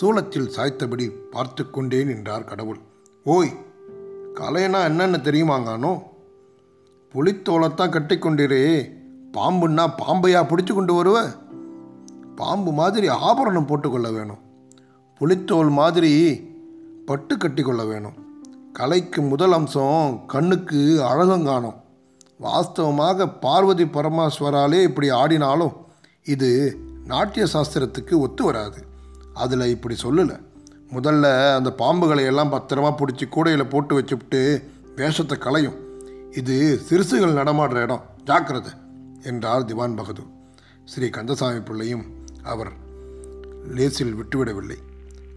சூளத்தில் 0.00 0.52
சாய்த்தபடி 0.56 1.06
பார்த்து 1.30 1.62
கொண்டே 1.70 2.00
நின்றார் 2.04 2.44
கடவுள். 2.44 2.80
ஓய் 3.26 3.52
கலைனா 4.34 4.80
என்னன்னு 4.88 5.18
தெரியுமாங்கானோ? 5.28 5.92
புலித்தோலைத்தான் 7.14 7.94
கட்டிக்கொண்டிரே 7.94 8.64
பாம்புன்னா 9.32 9.84
பாம்பையா 10.00 10.40
பிடிச்சு 10.50 10.72
கொண்டு 10.74 10.94
வருவ? 10.94 11.18
பாம்பு 12.38 12.72
மாதிரி 12.72 13.08
ஆபரணம் 13.08 13.66
போட்டுக்கொள்ள 13.66 14.10
வேணும். 14.10 14.42
புலித்தோல் 15.20 15.70
மாதிரி 15.70 16.12
பட்டு 17.06 17.36
கட்டிக்கொள்ள 17.36 17.86
வேணும். 17.86 18.16
கலைக்கு 18.72 19.22
முதல் 19.22 19.52
அம்சம் 19.52 20.24
கண்ணுக்கு 20.26 20.80
அழகங்காணும் 21.02 21.74
வாஸ்தவமாக 22.40 23.32
பார்வதி 23.40 23.84
பரமேஸ்வராலே 23.84 24.82
இப்படி 24.82 25.10
ஆடினாலும் 25.10 25.72
இது 26.24 26.78
நாட்டிய 27.04 27.46
சாஸ்திரத்துக்கு 27.52 28.12
ஒத்து 28.12 28.44
வராது. 28.44 28.84
அதில் 29.34 29.60
இப்படி 29.60 29.96
சொல்லலை. 30.02 30.36
முதல்ல 30.92 31.54
அந்த 31.54 31.74
பாம்புகளை 31.78 32.24
எல்லாம் 32.24 32.52
பத்திரமா 32.52 32.94
பிடிச்சி 32.96 33.28
கூடையில் 33.28 33.70
போட்டு 33.70 34.00
வச்சுவிட்டு 34.00 34.64
வேஷத்தை 34.96 35.38
களையும். 35.38 35.76
இது 36.32 36.80
சிறுசுகள் 36.88 37.38
நடமாடுற 37.40 37.82
இடம். 37.82 38.04
ஜாக்கிரதை! 38.24 38.72
என்றார் 39.22 39.64
திவான் 39.64 39.96
பகதூர். 39.96 40.32
ஸ்ரீ 40.84 41.08
கந்தசாமி 41.08 41.60
பிள்ளையும் 41.60 42.17
அவர் 42.48 42.72
லேசில் 43.74 44.14
விட்டுவிடவில்லை. 44.14 44.76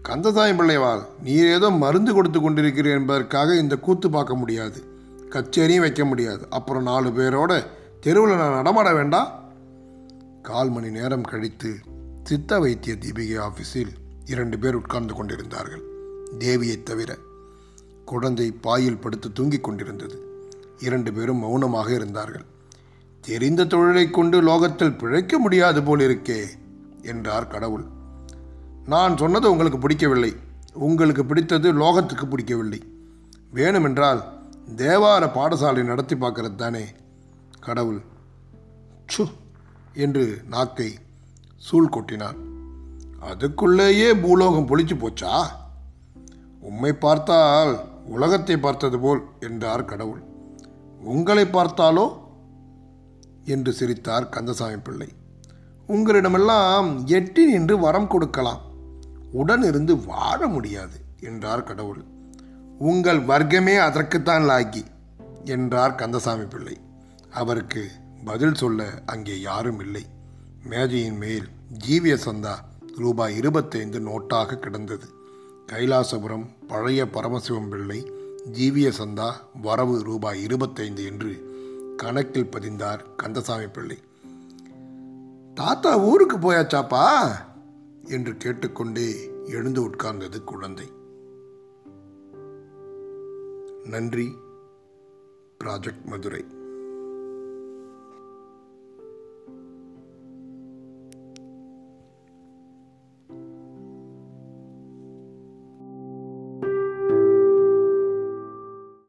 கந்தசாமி 0.02 0.50
பிள்ளைவால் 0.50 1.02
நீர் 1.22 1.46
ஏதோ 1.46 1.70
மருந்து 1.70 2.12
கொடுத்து 2.14 2.50
கொண்டிருக்கிறீர் 2.50 2.94
என்பதற்காக 2.94 3.54
இந்த 3.54 3.76
கூத்து 3.76 4.10
பார்க்க 4.10 4.34
முடியாது. 4.34 4.82
கச்சேரியும் 5.30 5.80
வைக்க 5.80 6.04
முடியாது. 6.04 6.46
அப்புறம் 6.50 6.82
நாலு 6.82 7.10
பேரோட 7.10 7.66
தெருவில் 8.00 8.36
நான் 8.36 8.54
நடமாட 8.54 8.94
வேண்டாம் 8.94 9.40
கால் 10.42 10.70
மணி 10.70 10.90
நேரம் 10.90 11.22
கழித்து 11.22 11.74
சித்த 12.22 12.58
வைத்திய 12.58 12.94
தீபிகை 12.94 13.38
ஆஃபீஸில் 13.38 13.92
இரண்டு 14.26 14.58
பேர் 14.58 14.74
உட்கார்ந்து 14.74 15.14
கொண்டிருந்தார்கள். 15.14 15.82
தேவியைத் 16.38 16.82
தவிர 16.82 17.16
குழந்தை 18.04 18.52
பாயில் 18.52 18.98
படுத்து 18.98 19.32
தூங்கிக் 19.32 19.64
கொண்டிருந்தது. 19.64 20.22
இரண்டு 20.78 21.12
பேரும் 21.12 21.36
மௌனமாக 21.36 21.92
இருந்தார்கள். 21.92 22.44
தெரிந்த 23.20 23.64
தொழிலை 23.64 24.10
கொண்டு 24.10 24.42
லோகத்தில் 24.42 24.96
பிழைக்க 24.96 25.38
முடியாது 25.38 25.82
போல் 25.82 25.98
இருக்கே 25.98 26.44
என்றார் 27.02 27.46
கடவுள். 27.46 27.84
நான் 28.86 29.16
சொன்னது 29.16 29.50
உங்களுக்கு 29.50 29.78
பிடிக்கவில்லை. 29.78 30.36
உங்களுக்கு 30.72 31.24
பிடித்தது 31.24 31.72
லோகத்துக்கு 31.72 32.28
பிடிக்கவில்லை. 32.28 32.82
வேணுமென்றால் 33.54 34.22
தேவார 34.76 35.26
பாடசாலை 35.26 35.84
நடத்தி 35.84 36.14
பார்க்கறது 36.14 36.54
தானே. 36.54 36.84
கடவுள். 37.60 38.02
சு 39.16 39.26
என்று 39.94 40.42
நாக்கை 40.48 40.94
சூழ் 41.56 41.90
கொட்டினார் 41.92 42.36
அதுக்குள்ளேயே 43.20 44.22
பூலோகம் 44.22 44.68
பொழிச்சு 44.68 44.96
போச்சா? 44.96 45.46
உம்மை 46.60 46.92
பார்த்தால் 46.92 47.80
உலகத்தை 48.06 48.58
பார்த்தது 48.58 48.98
போல் 48.98 49.22
என்றார் 49.40 49.84
கடவுள். 49.84 50.22
உங்களை 51.00 51.44
பார்த்தாலோ? 51.44 52.16
என்று 53.44 53.72
சிரித்தார் 53.72 54.28
கந்தசாமி 54.28 54.76
பிள்ளை. 54.76 55.08
உங்களிடமெல்லாம் 55.92 57.04
எட்டி 57.04 57.42
நின்று 57.46 57.78
வரம் 57.78 58.06
கொடுக்கலாம். 58.06 58.60
உடன் 59.32 59.62
இருந்து 59.62 59.96
வாழ 59.96 60.46
முடியாது 60.46 60.98
என்றார் 61.20 61.62
கடவுள். 61.62 62.02
உங்கள் 62.78 63.20
வர்க்கமே 63.20 63.74
அதற்குத்தான் 63.76 64.42
லாக்கி 64.42 64.82
என்றார் 65.44 65.94
கந்தசாமி 65.94 66.44
பிள்ளை. 66.44 66.76
அவருக்கு 67.30 67.82
பதில் 68.24 68.54
சொல்ல 68.54 68.84
அங்கே 69.06 69.40
யாரும் 69.40 69.80
இல்லை. 69.80 70.04
மேஜையின் 70.64 71.16
மேல் 71.16 71.46
ஜீவிய 71.86 72.16
சந்தா 72.26 72.54
ரூபாய் 72.96 73.36
இருபத்தைந்து 73.36 73.98
நோட்டாக 74.00 74.56
கிடந்தது. 74.56 75.06
கைலாசபுரம் 75.66 76.46
பழைய 76.66 77.04
பரமசிவம் 77.04 77.68
பிள்ளை 77.68 78.12
ஜீவிய 78.52 78.92
சந்தா 78.98 79.28
வரவு 79.62 80.02
ரூபாய் 80.02 80.42
இருபத்தைந்து 80.42 81.04
என்று 81.04 81.32
கணக்கில் 81.96 82.50
பதிந்தார் 82.56 83.00
கந்தசாமி 83.16 83.66
பிள்ளை. 83.66 83.98
தாத்தா 85.54 85.98
ஊருக்கு 85.98 86.38
போயாச்சாப்பா? 86.38 87.30
என்று 88.04 88.36
கேட்டுக்கொண்டே 88.36 89.30
எழுந்து 89.44 89.88
உட்கார்ந்தது 89.88 90.44
குழந்தை. 90.44 90.92
நன்றி 93.84 94.36
ப்ராஜெக்ட் 95.64 96.04
மதுரை. 96.04 96.44